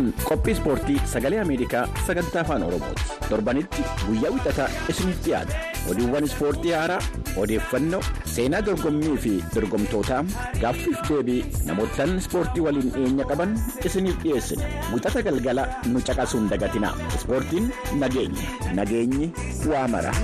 Kun 0.00 0.12
qophii 0.28 0.52
ispoortii 0.56 1.00
sagalee 1.12 1.40
ameerikaa 1.42 1.82
sagantaa 2.06 2.40
afaan 2.42 2.62
oromooti 2.68 3.02
torbanitti 3.28 3.82
guyyaa 4.06 4.30
wixataa 4.36 4.68
isiniif 4.92 5.18
dhiyaata. 5.24 5.54
Oduuwwan 5.90 6.24
ispoortii 6.28 6.72
haaraa 6.76 7.00
odeeffannoo 7.42 8.00
seenaa 8.34 8.62
dorgommii 8.68 9.16
fi 9.24 9.32
dorgomtootaa 9.54 10.22
gaaffiif 10.62 11.02
deebii 11.08 11.38
namootaan 11.68 12.16
ispoortii 12.22 12.64
waliin 12.66 12.90
dhiyeenya 12.96 13.24
qaban 13.32 13.54
isiniif 13.90 14.18
dhiyeessina. 14.24 14.64
Wixata 14.94 15.22
galgala 15.28 15.66
nu 15.92 16.00
caqasuun 16.10 16.48
dagatinaa. 16.54 16.94
Ispoortiin 17.20 17.70
nageenya 18.04 18.74
nageenyi 18.80 19.32
waa 19.72 19.86
mara. 19.96 20.14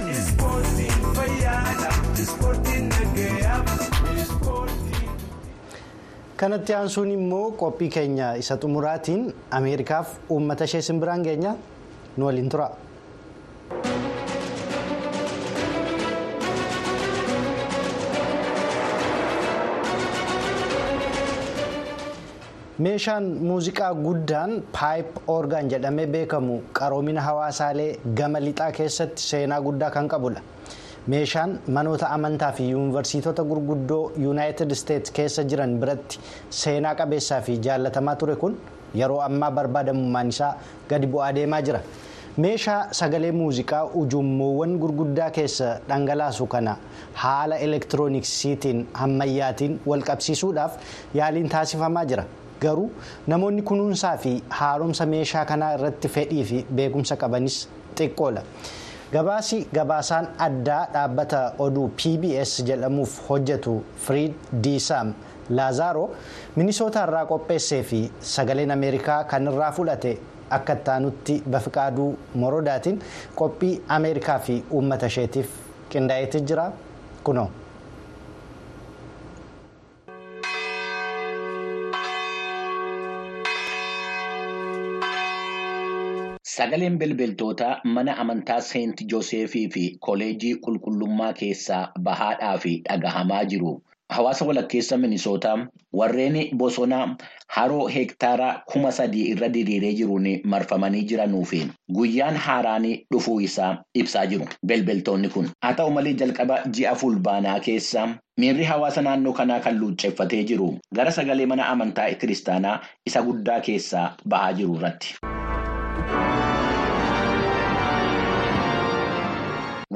Kanatti 6.42 6.74
aansuun 6.78 7.10
immoo 7.16 7.44
qophii 7.62 7.88
keenya 7.96 8.28
isa 8.42 8.56
xumuraatiin 8.64 9.22
ameerikaaf 9.60 10.14
uummata 10.36 10.68
ishee 10.70 10.82
simbiraan 10.90 11.26
geenya 11.28 11.54
nu 12.16 12.28
waliin 12.30 12.50
tura. 12.56 12.68
meeshaan 22.84 23.24
muuziqaa 23.48 23.92
guddaan 24.06 24.50
paayip 24.76 25.16
oorgaan 25.34 25.70
jedhamee 25.72 26.06
beekamu 26.14 26.56
qaroomina 26.78 27.22
hawaasaalee 27.28 27.90
gama 28.18 28.40
lixaa 28.46 28.70
keessatti 28.78 29.22
seenaa 29.30 29.60
guddaa 29.66 29.90
kan 29.96 30.08
qabudha. 30.14 30.40
Meeshaan 31.12 31.52
manoota 31.76 32.06
amantaa 32.16 32.52
fi 32.52 32.64
yuunivarsiitota 32.70 33.42
gurguddoo 33.50 34.12
yuunaayitid 34.24 34.70
isteetsi 34.76 35.12
keessa 35.18 35.42
jiran 35.50 35.74
biratti 35.82 36.18
seenaa 36.60 36.94
qabeessaa 37.00 37.40
fi 37.48 37.58
jaallatamaa 37.66 38.14
ture 38.22 38.36
kun 38.42 38.56
yeroo 39.00 39.20
ammaa 39.28 39.50
barbaadamummaan 39.58 40.28
isaa 40.34 40.52
gadi 40.90 41.06
bu'aa 41.12 41.28
deemaa 41.36 41.60
jira 41.68 41.80
meeshaa 42.44 42.80
sagalee 43.00 43.30
muuziqaa 43.40 43.82
ujummoowwan 44.00 44.72
gurguddaa 44.84 45.28
keessa 45.36 45.68
dhangalaasu 45.90 46.46
kana 46.54 46.74
haala 47.24 47.56
elektirooniksiitiin 47.68 48.80
ammayyaatiin 49.06 49.78
wal 49.92 50.02
qabsiisuudhaaf 50.10 50.72
yaaliin 51.20 51.48
taasifamaa 51.54 52.04
jira 52.14 52.24
garuu 52.64 52.88
namoonni 53.34 53.62
kunuunsaa 53.70 54.16
fi 54.26 54.34
haaromsa 54.58 55.06
meeshaa 55.14 55.44
kanaa 55.52 55.70
irratti 55.78 56.08
fedhii 56.18 56.44
fi 56.50 56.58
beekumsa 56.80 57.16
qabanis 57.22 57.56
xiqqoodha. 57.98 58.42
Gabaasi 59.12 59.58
gabaasaan 59.72 60.26
addaa 60.46 60.82
dhaabbata 60.94 61.40
oduu 61.66 61.88
pbs 62.00 62.52
jedhamuuf 62.70 63.12
hojjetu 63.28 63.74
firiid 64.06 64.34
diisaam 64.64 65.12
laazaaroo 65.58 66.08
minisoota 66.56 67.04
irraa 67.08 67.26
qopheessee 67.32 67.82
fi 67.90 68.00
sagaleen 68.32 68.70
ameerikaa 68.76 69.20
kan 69.34 69.46
irraa 69.52 69.70
fudhate 69.76 70.16
akka 70.58 70.72
ittaanutti 70.80 71.36
bafiqaaduu 71.54 72.08
morodaatiin 72.44 72.98
qophii 73.42 73.74
ameerikaa 73.98 74.38
fi 74.48 74.58
uummata 74.80 75.06
isheetiif 75.14 75.48
qindaa'eeti 75.94 76.40
jira 76.50 76.66
kunoo. 77.28 77.48
Sagaleen 86.56 86.98
bilbiltootaa 86.98 87.80
mana 87.84 88.12
amantaa 88.22 88.60
seent 88.60 89.00
Joosefii 89.12 89.68
fi 89.74 89.82
koleejii 90.06 90.54
qulqullummaa 90.66 91.32
keessaa 91.40 91.80
bahaadhaa 92.08 92.56
fi 92.64 92.72
dhagahamaa 92.88 93.44
jiru. 93.52 93.72
Hawaasa 94.16 94.44
walakkeessa 94.48 94.96
Minisootaa 95.04 95.56
warreen 96.00 96.36
bosona 96.58 97.00
haroo 97.56 97.86
heektaaraa 97.94 98.52
kuma 98.72 98.92
sadii 98.98 99.24
irra 99.32 99.48
diriiree 99.56 99.92
jiruun 100.00 100.28
marfamanii 100.54 101.02
jiranuu 101.12 101.42
fi 101.52 101.60
guyyaan 101.98 102.36
haaraan 102.46 102.86
dhufuu 103.12 103.40
isaa 103.48 103.72
ibsaa 103.94 104.24
jiru. 104.26 104.46
Bilbiltoonni 104.66 105.28
kun 105.28 105.50
haa 105.62 105.74
ta'u 105.82 105.90
malee 105.98 106.14
jalqaba 106.24 106.60
ji'a 106.78 106.94
fulbaanaa 107.02 107.58
keessa 107.68 108.06
miirri 108.44 108.64
hawaasa 108.72 109.02
naannoo 109.08 109.32
kanaa 109.42 109.60
kan 109.68 109.78
luucceffatee 109.82 110.44
jiru 110.52 110.70
gara 111.00 111.10
sagalee 111.20 111.46
mana 111.54 111.68
amantaa 111.74 112.10
kiristaanaa 112.20 112.80
isa 113.06 113.22
guddaa 113.30 113.60
keessaa 113.70 114.10
bahaa 114.28 114.52
jiru 114.52 114.76
irratti. 114.80 115.16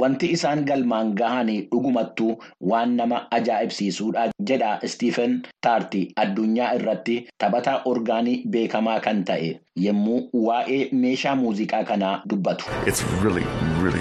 Wanti 0.01 0.31
isaan 0.33 0.65
galmaan 0.65 1.11
gahanii 1.19 1.69
dhugumattuu 1.73 2.35
waan 2.71 2.93
nama 2.97 3.17
ajaa'ibsiisuudha 3.39 4.23
jedha 4.51 4.71
Istiifen 4.89 5.35
Taarti 5.67 6.01
addunyaa 6.23 6.69
irratti 6.79 7.17
taphataa 7.45 7.75
orgaanii 7.93 8.37
beekamaa 8.55 8.95
kan 9.07 9.21
ta'e 9.31 9.51
yommuu 9.87 10.21
waa'ee 10.47 10.81
meeshaa 11.03 11.35
muuziqaa 11.43 11.83
kanaa 11.91 12.15
dubbatu. 12.33 12.65
Really, 13.25 13.45
really. 13.83 14.01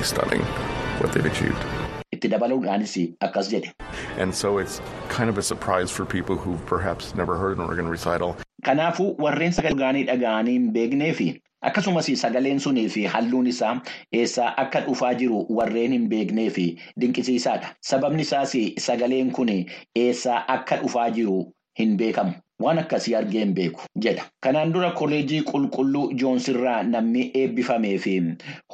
Itti 2.11 2.31
dabaluudhaanis 2.35 2.95
akkas 3.27 3.51
jedhe. 3.51 3.73
And 4.19 4.33
so 4.33 4.57
it's 4.59 4.81
kind 5.17 5.29
of 5.29 5.37
a 5.37 5.41
surprise 5.41 5.91
for 5.97 6.05
people 6.05 6.35
who've 6.35 6.65
perhaps 6.65 7.13
never 7.15 7.37
heard 7.43 7.57
an 7.59 7.65
organ 7.65 7.91
recital. 7.97 8.35
Kanaafuu 8.65 9.15
warreen 9.27 9.51
sagalee 9.59 9.75
orgaanii 9.75 10.03
dhaga'anii 10.13 10.57
hin 10.59 10.71
beeknee 10.79 11.11
fi 11.21 11.29
akkasumas 11.61 12.09
sagaleen 12.21 12.59
sunii 12.59 12.89
fi 12.89 13.05
halluun 13.05 13.47
isaa 13.47 13.81
eessaa 14.13 14.53
akka 14.65 14.81
dhufaa 14.87 15.13
jiru 15.21 15.45
warreen 15.59 15.91
hin 15.97 16.09
beeknee 16.09 16.49
fi 16.49 16.67
dinqisiisaadha. 17.01 17.75
Sababni 17.81 18.21
isaas 18.21 18.53
sagaleen 18.77 19.31
kun 19.31 19.49
eessaa 19.95 20.43
akka 20.47 20.77
dhufaa 20.83 21.09
jiru 21.09 21.39
hin 21.79 21.97
beekamu. 21.97 22.31
Waan 22.63 22.79
akkasii 22.79 23.13
argee 23.15 23.39
hin 23.39 23.53
beeku 23.55 23.81
jedha. 24.05 24.23
Kanaan 24.43 24.73
dura 24.73 24.89
koleejii 24.91 25.41
qulqulluu 25.49 26.01
joonsirraa 26.21 26.83
namni 26.83 27.21
eebbifamee 27.41 27.97
fi 28.05 28.15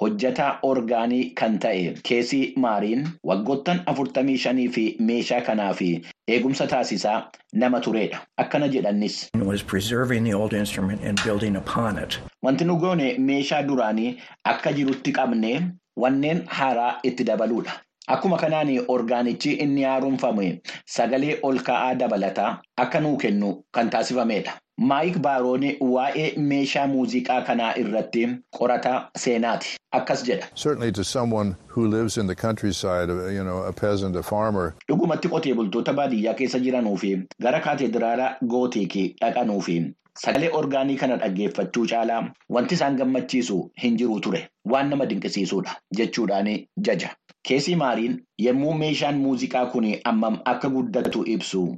hojjetaa 0.01 0.47
orgaanii 0.69 1.23
kan 1.41 1.59
ta'e 1.65 1.93
keesii 2.09 2.53
maariin 2.63 3.03
waggoottan 3.31 3.81
afurtamii 3.93 4.37
shanii 4.45 4.67
fi 4.77 4.85
meeshaa 5.09 5.41
kanaa 5.49 5.73
fi 5.81 5.89
eegumsa 6.27 6.67
taasisaa 6.67 7.29
nama 7.53 7.79
turedha. 7.79 8.19
Akkana 8.37 8.67
jedhannis. 8.67 9.29
Wanti 12.43 12.65
nu 12.65 12.75
goone 12.77 13.17
meeshaa 13.17 13.63
duraanii 13.63 14.17
akka 14.43 14.73
jirutti 14.73 15.11
qabnee 15.11 15.61
wanneen 15.97 16.43
haaraa 16.47 16.99
itti 17.03 17.23
dabaluudha. 17.23 17.71
Akkuma 18.07 18.37
kanaan 18.37 18.69
orgaanichi 18.87 19.51
inni 19.65 19.83
haaromfame 19.83 20.61
sagalee 20.85 21.39
ol 21.43 21.57
ka'aa 21.69 21.95
dabalataa 22.01 22.51
akka 22.77 22.99
nuu 22.99 23.17
kennu 23.17 23.63
kan 23.73 23.89
taasifamedha. 23.89 24.51
Maayik 24.77 25.17
Baaroon 25.25 25.63
waa'ee 25.79 26.27
meeshaa 26.37 26.85
muuziqaa 26.87 27.41
kanaa 27.47 27.73
irratti 27.81 28.27
qorata 28.57 28.93
seenaati. 29.17 29.75
Akkas 29.91 30.23
jedha. 30.27 30.47
Certainly 30.55 30.91
to 30.91 31.03
someone 31.03 31.55
who 31.67 31.87
lives 31.87 32.17
in 32.17 32.27
the 32.27 32.35
countryside, 32.35 33.09
you 33.33 33.43
know, 33.43 33.63
a 33.63 33.73
peasant, 33.73 34.15
a 34.15 34.23
farmer. 34.23 34.75
Dhugumatti 34.89 35.27
qotee 35.29 35.53
bultoota 35.55 35.93
baadiyyaa 35.93 36.33
keessa 36.33 36.59
jiranuu 36.59 36.97
fi 36.97 37.13
gara 37.41 37.59
kaateediraala 37.59 38.35
gootiikii 38.47 39.07
dhaqanuu 39.21 39.61
fi 39.61 39.77
sagalee 40.25 40.49
orgaanii 40.59 40.95
kana 40.97 41.17
dhaggeeffachuu 41.23 41.85
caalaa 41.93 42.21
wanti 42.49 42.75
isaan 42.75 42.95
gammachiisu 42.97 43.71
hin 43.83 43.97
jiru 43.97 44.19
ture. 44.19 44.47
Waan 44.65 44.89
nama 44.89 45.05
dinqisiisuudha 45.05 45.75
jechuudhaan 45.97 46.49
jaja. 46.77 47.09
Keesii 47.47 47.75
maariin 47.75 48.13
yommuu 48.43 48.73
meeshaan 48.73 49.17
muuziqaa 49.23 49.65
kun 49.71 49.85
ammam 50.11 50.37
akka 50.45 50.69
guddatu 50.69 51.23
ibsu. 51.33 51.77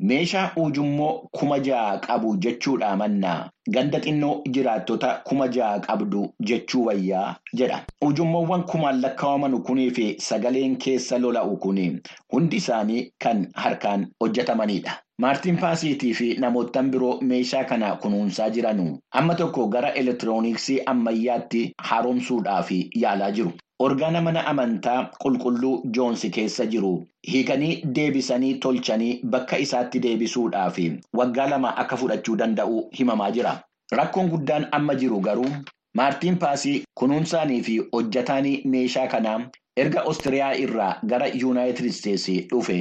Meeshaa 0.00 0.50
ujummoo 0.56 1.28
kuma 1.38 1.58
ja'a 1.58 1.98
qabu 2.06 2.36
jechuudha 2.36 2.96
mannaa 2.96 3.50
ganda 3.70 4.00
xinnoo 4.00 4.42
jiraattota 4.54 5.10
kuma 5.24 5.46
ja'a 5.56 5.80
qabdu 5.86 6.22
jechuu 6.40 6.84
wayyaa 6.86 7.36
jedha. 7.54 7.82
Ujummoowwan 8.02 8.64
kumaan 8.64 9.00
lakkaa'aman 9.02 9.62
kunii 9.62 9.90
fi 9.90 10.16
sagaleen 10.18 10.76
keessa 10.76 11.18
lola'u 11.18 11.56
kun 11.56 12.00
hundi 12.32 12.56
isaanii 12.56 13.12
kan 13.18 13.46
harkaan 13.54 14.06
hojjetamanidha. 14.20 14.92
Maartiin 15.22 15.56
Faasiitii 15.60 16.12
fi 16.18 16.26
namoottan 16.42 16.90
biroo 16.90 17.14
meeshaa 17.30 17.64
kana 17.70 17.88
kunuunsaa 18.02 18.48
jiranu 18.56 18.84
amma 19.20 19.34
tokko 19.40 19.66
gara 19.74 19.90
elektirooniksii 20.02 20.76
ammayyaatti 20.92 21.62
haaromsuudhaaf 21.88 22.70
yaalaa 23.02 23.30
jiru. 23.38 23.52
Orgaana 23.86 24.20
mana 24.26 24.44
amantaa 24.52 24.98
qulqulluu 25.24 25.74
Joonsi 25.98 26.30
keessa 26.36 26.66
jiru 26.74 26.92
hiikanii 27.32 27.72
deebisanii 27.98 28.54
tolchanii 28.64 29.12
bakka 29.34 29.58
isaatti 29.66 30.02
deebisuudhaaf 30.06 30.78
waggaa 31.22 31.48
lama 31.54 31.74
akka 31.84 31.96
fudhachuu 32.02 32.36
danda'u 32.42 32.82
himamaa 32.98 33.30
jira. 33.38 33.54
Rakkoon 33.92 34.28
guddaan 34.34 34.66
amma 34.72 34.94
jiru 35.04 35.20
garuu 35.20 35.52
Maartiin 35.98 36.36
Paasii 36.38 36.82
kunuunsaanii 36.94 37.62
fi 37.62 37.78
hojjetaanii 37.92 38.60
meeshaa 38.74 39.06
kanaa. 39.14 39.40
Erga 39.82 40.02
Oostiriyaa 40.12 40.54
irraa 40.64 40.92
gara 41.12 41.26
Yuunaayitid 41.42 41.86
Isteetsi 41.90 42.34
dhufe 42.52 42.78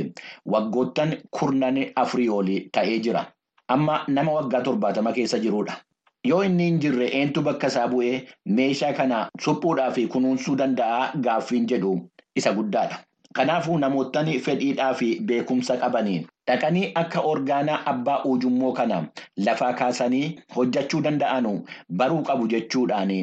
waggoottan 0.53 1.13
kurnan 1.39 1.77
afurii 1.95 2.29
olii 2.29 2.59
ta'ee 2.77 2.99
jira. 3.07 3.25
Amma 3.67 3.99
nama 4.07 4.31
waggaa 4.39 4.61
torbaatama 4.61 5.13
keessa 5.13 5.39
jirudha. 5.39 5.75
Yoo 6.29 6.43
inni 6.43 6.63
hin 6.69 6.79
jirre 6.85 7.05
eentu 7.19 7.41
bakka 7.41 7.67
isaa 7.67 7.87
bu'ee 7.91 8.15
meeshaa 8.57 8.93
kana 8.93 9.19
suphuudhaa 9.45 9.91
fi 9.97 10.07
kunuunsuu 10.15 10.55
danda'a 10.61 11.11
gaaffiin 11.27 11.67
jedhu 11.73 11.93
isa 12.35 12.53
guddaadha. 12.57 12.97
Kanaafuu 13.37 13.77
namoottan 13.77 14.29
fedhiidhaa 14.47 14.93
fi 14.99 15.07
beekumsa 15.31 15.77
qabaniin 15.83 16.25
dhaqanii 16.49 16.91
akka 17.01 17.21
orgaanaa 17.31 17.77
abbaa 17.91 18.23
ujummoo 18.31 18.71
kana 18.79 18.97
lafaa 19.47 19.73
kaasanii 19.81 20.35
hojjechuu 20.55 21.01
danda'anu 21.07 21.51
baruu 22.01 22.23
qabu 22.31 22.47
jechuudhaan 22.55 23.13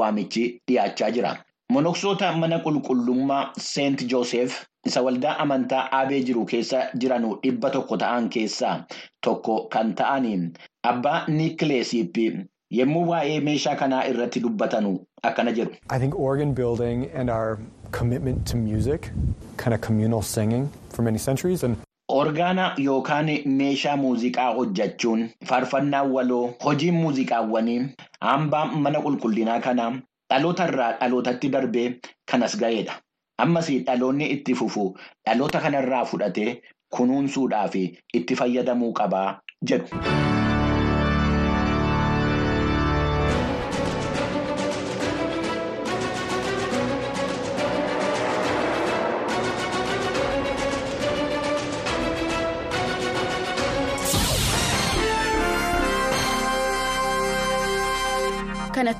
waamichi 0.00 0.44
dhiyaachaa 0.68 1.10
jira. 1.18 1.32
Monoksoota 1.74 2.32
mana 2.36 2.58
qulqullummaa 2.64 3.42
Seent 3.58 4.02
Joosef 4.12 4.56
isa 4.86 5.02
waldaa 5.02 5.36
amantaa 5.44 5.84
Abee 5.98 6.20
jiru 6.28 6.44
keessa 6.50 6.80
jiranu 7.04 7.30
dhibba 7.44 7.70
tokko 7.76 7.96
ta'an 8.02 8.28
keessaa 8.34 8.72
tokko 9.26 9.54
kan 9.74 9.94
ta'aniin 10.00 10.42
abbaa 10.90 11.14
Niikileesiif 11.28 12.18
yommuu 12.80 13.04
waa'ee 13.12 13.40
meeshaa 13.48 13.74
kanaa 13.84 14.02
irratti 14.10 14.40
dubbatanu 14.48 14.92
akkana 15.30 15.52
jedhu. 15.60 15.72
I 15.90 15.98
think 15.98 16.18
organ 16.18 16.52
building 16.60 17.08
and 17.14 17.30
our 17.30 17.58
commitment 17.92 18.46
to 18.52 18.56
music, 18.56 19.10
kind 19.56 19.74
of 19.74 19.80
communal 19.80 20.22
singing 20.34 20.68
for 20.90 21.02
many 21.02 21.18
centuries 21.18 21.62
and. 21.64 21.76
Orgaana 22.12 22.64
yookaan 22.84 23.28
meeshaa 23.58 23.96
muuziqaa 23.96 24.52
hojjechuun 24.54 25.20
faarfannaa 25.50 26.02
waloo 26.14 26.54
hojiin 26.64 26.94
muuziqaawwanii 27.02 27.80
hambaa 28.20 28.64
mana 28.86 28.98
qulqullinaa 29.04 29.60
kanaa. 29.60 29.92
Dhaloota 30.32 30.66
irraa 30.70 30.90
dhalootatti 31.00 31.48
darbee 31.54 31.86
kanas 32.32 32.54
ga'eedha. 32.60 32.94
Ammas 33.46 33.68
dhaloonni 33.88 34.30
itti 34.36 34.54
fufu 34.60 34.84
dhaloota 35.26 35.60
kanarraa 35.66 36.04
fudhatee 36.12 36.54
kunuunsuudhaaf 36.96 37.76
itti 38.20 38.34
fayyadamuu 38.42 38.92
qabaa 39.02 39.28
jedhu. 39.72 40.41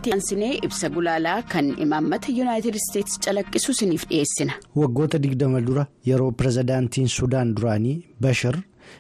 Kanatti 0.03 0.13
ansinee 0.15 0.59
ibsa 0.67 0.89
gulaalaa 0.91 1.43
kan 1.53 1.67
imaammata 1.85 2.33
yuunaayitid 2.37 2.75
isteetsi 2.75 3.21
calaqqisu 3.25 3.71
isiniif 3.73 4.05
dhiyeessina. 4.11 4.53
waggoota 4.77 5.19
digdama 5.23 5.61
dura 5.67 5.87
yeroo 6.07 6.33
pirezidaantiin 6.33 7.09
sudaan 7.09 7.55
duraanii 7.57 7.95
bashir 8.21 8.57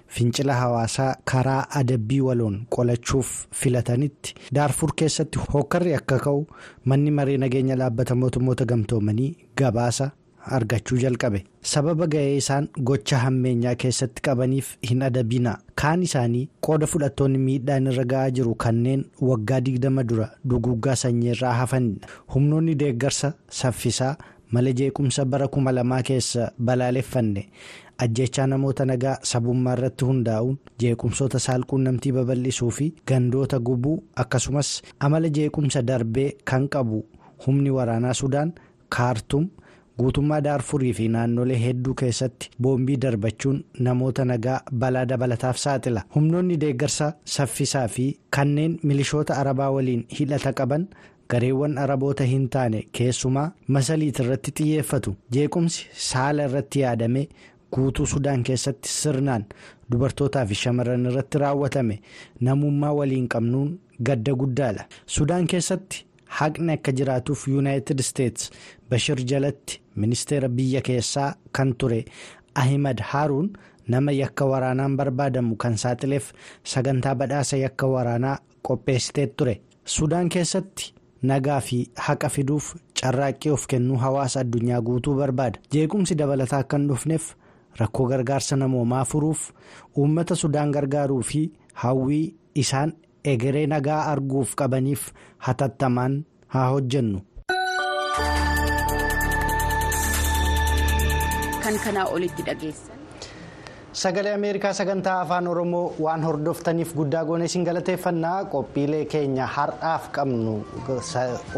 fincila 0.07 0.55
hawaasaa 0.55 1.17
karaa 1.33 1.67
adabbii 1.81 2.21
waloon 2.29 2.57
qolachuuf 2.77 3.29
filatanitti 3.63 4.35
daarfur 4.55 4.93
keessatti 5.03 5.39
hookarri 5.53 5.95
akka 5.95 6.19
ka'u 6.27 6.47
manni 6.85 7.11
maree 7.11 7.37
nageenya 7.39 7.77
dhaabbata 7.77 8.15
mootummoota 8.15 8.65
gamtoomanii 8.65 9.37
gabaasa. 9.59 10.11
Argachuu 10.47 10.99
jalqabe. 10.99 11.45
Sababa 11.63 12.07
ga'ee 12.07 12.37
isaan 12.37 12.69
gocha 12.91 13.19
hammeenyaa 13.25 13.75
keessatti 13.75 14.23
qabaniif 14.23 14.77
hin 14.91 15.03
adabina. 15.03 15.59
Kaan 15.75 16.03
isaanii 16.03 16.49
qooda 16.61 16.87
fudhattoonni 16.87 17.39
miidhaan 17.39 17.87
irra 17.93 18.05
ga'aa 18.05 18.31
jiru 18.31 18.55
kanneen 18.55 19.05
waggaa 19.21 19.61
digdama 19.61 20.05
dura 20.05 20.29
duguuggaa 20.49 20.97
sanyiirraa 20.97 21.53
hafanidha 21.61 22.09
humnoonni 22.35 22.75
deeggarsa 22.83 23.33
saffisaa 23.61 24.17
mala 24.53 24.73
jeequmsa 24.73 25.25
bara 25.25 25.49
kuma 25.49 25.73
lamaa 25.73 26.03
keessa 26.03 26.51
balaaleffanne. 26.59 27.47
Ajjechaa 27.99 28.47
namoota 28.47 28.85
nagaa 28.85 29.17
sabummaa 29.23 29.73
irratti 29.77 30.05
hundaa'uun 30.05 30.59
jeequmsoota 30.83 31.39
saalquunnamtii 31.39 32.13
babal'isuu 32.13 32.71
fi 32.71 32.93
gandoota 33.09 33.59
gubuu 33.59 34.03
akkasumas 34.17 34.71
amala 35.01 35.29
jeequmsa 35.29 35.83
darbee 35.83 36.31
kan 36.45 36.69
qabu. 36.69 37.05
Humni 37.47 37.71
waraanaa 37.71 38.15
sudaan 38.15 38.53
kaartum. 38.89 39.49
Guutummaa 40.01 40.41
daarfurii 40.47 40.93
fi 40.99 41.09
naannolee 41.15 41.59
hedduu 41.65 41.95
keessatti 42.03 42.51
boombii 42.67 42.97
darbachuun 43.05 43.63
namoota 43.87 44.25
nagaa 44.31 44.59
balaa 44.85 45.05
dabalataaf 45.13 45.57
saaxila 45.65 46.03
humnoonni 46.17 46.57
deeggarsa 46.65 47.13
saffisaa 47.37 47.87
fi 47.97 48.07
kanneen 48.37 48.79
milishoota 48.83 49.37
arabaa 49.43 49.71
waliin 49.77 50.05
hidhata 50.19 50.53
qaban 50.61 50.87
gareewwan 51.35 51.79
araboota 51.85 52.25
hin 52.33 52.49
taane 52.57 52.83
keessumaa 52.99 53.47
masaliit 53.77 54.19
irratti 54.25 54.51
xiyyeeffatu 54.61 55.15
jeequmsi 55.37 55.87
saala 56.09 56.45
irratti 56.51 56.81
yaadame 56.85 57.27
guutuu 57.75 58.07
sudaan 58.07 58.43
keessatti 58.49 58.89
sirnaan 58.95 59.45
dubartootaa 59.93 60.47
fi 60.47 60.55
shamarran 60.63 61.07
irratti 61.11 61.39
raawwatame 61.45 62.01
namummaa 62.49 62.93
waliin 63.01 63.29
qabnuun 63.35 63.71
gadda 64.09 64.35
guddaadha 64.41 64.85
sudaan 65.07 65.47
keessatti. 65.47 66.05
Haqni 66.39 66.73
akka 66.77 66.93
jiraatuuf 66.99 67.41
yuunaayitid 67.49 68.01
isteets 68.05 68.51
bashir 68.91 69.19
jalatti 69.33 69.81
ministeera 70.05 70.49
biyya 70.49 70.81
keessaa 70.89 71.35
kan 71.59 71.75
ture 71.79 72.05
ahimad 72.63 73.01
haaruun 73.11 73.49
nama 73.89 74.13
yakka 74.13 74.45
waraanaan 74.53 74.97
barbaadamu 74.97 75.57
kan 75.57 75.77
saaxileef 75.83 76.33
sagantaa 76.73 77.15
badhaasa 77.21 77.57
yakka 77.65 77.87
waraanaa 77.95 78.39
qopheessitee 78.69 79.27
ture 79.37 79.55
sudaan 79.97 80.29
keessatti 80.35 80.93
nagaa 81.31 81.61
fi 81.69 81.79
haqa 82.07 82.29
fiduuf 82.37 82.75
carraaqqii 83.01 83.53
of 83.57 83.67
kennuu 83.71 83.97
hawaasa 84.05 84.41
addunyaa 84.41 84.81
guutuu 84.89 85.15
barbaada 85.21 85.59
jeequmsi 85.75 86.15
dabalataa 86.21 86.61
akka 86.65 86.77
hin 86.79 86.89
dhufneef 86.91 87.25
rakkoo 87.81 88.07
gargaarsa 88.13 88.57
namoomaa 88.63 89.05
furuuf 89.13 89.41
uummata 89.97 90.35
sudaan 90.43 90.71
gargaaruu 90.77 91.23
fi 91.31 91.41
hawwii 91.85 92.25
isaan. 92.55 92.93
Egeree 93.25 93.67
nagaa 93.67 94.01
arguuf 94.13 94.55
qabaniif 94.63 95.11
hatattamaan 95.39 96.25
haa 96.55 96.69
hojjennu. 96.71 97.21
kan 101.63 101.77
kanaa 101.85 102.07
olitti 102.11 102.43
dhageessan. 102.47 102.99
sagalee 104.03 104.33
ameerikaa 104.35 104.73
sagantaa 104.73 105.21
afaan 105.23 105.47
oromoo 105.49 105.95
waan 106.05 106.23
hordoftaniif 106.27 106.95
guddaa 106.99 107.25
goonee 107.29 107.47
isin 107.51 107.65
galateeffannaa 107.69 108.45
qophiilee 108.55 109.05
keenya 109.13 109.47
har'aaf 109.57 110.09
qabnu 110.17 110.55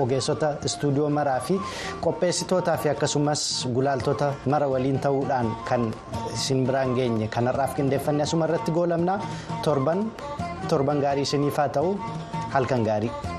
ogeessota 0.03 0.49
istuudiyoo 0.71 1.11
maraa 1.19 1.39
fi 1.49 1.61
qopheessitootaa 2.07 2.77
fi 2.83 2.89
akkasumas 2.95 3.43
gulaaltota 3.75 4.33
mara 4.55 4.69
waliin 4.75 4.99
ta'uudhaan 5.07 5.49
kan 5.69 5.89
isin 6.35 6.67
biraan 6.67 6.95
geenye 6.99 7.29
kan 7.37 7.47
har'aaf 7.53 7.75
qindeeffanne 7.79 8.23
asuma 8.29 8.45
irratti 8.51 8.71
goolabna 8.81 9.15
torban. 9.65 10.05
Torban 10.73 11.01
gaarii 11.05 11.23
isiniif 11.29 11.57
haa 11.63 11.69
ta'u 11.79 11.95
halkan 12.57 12.85
gaarii. 12.91 13.34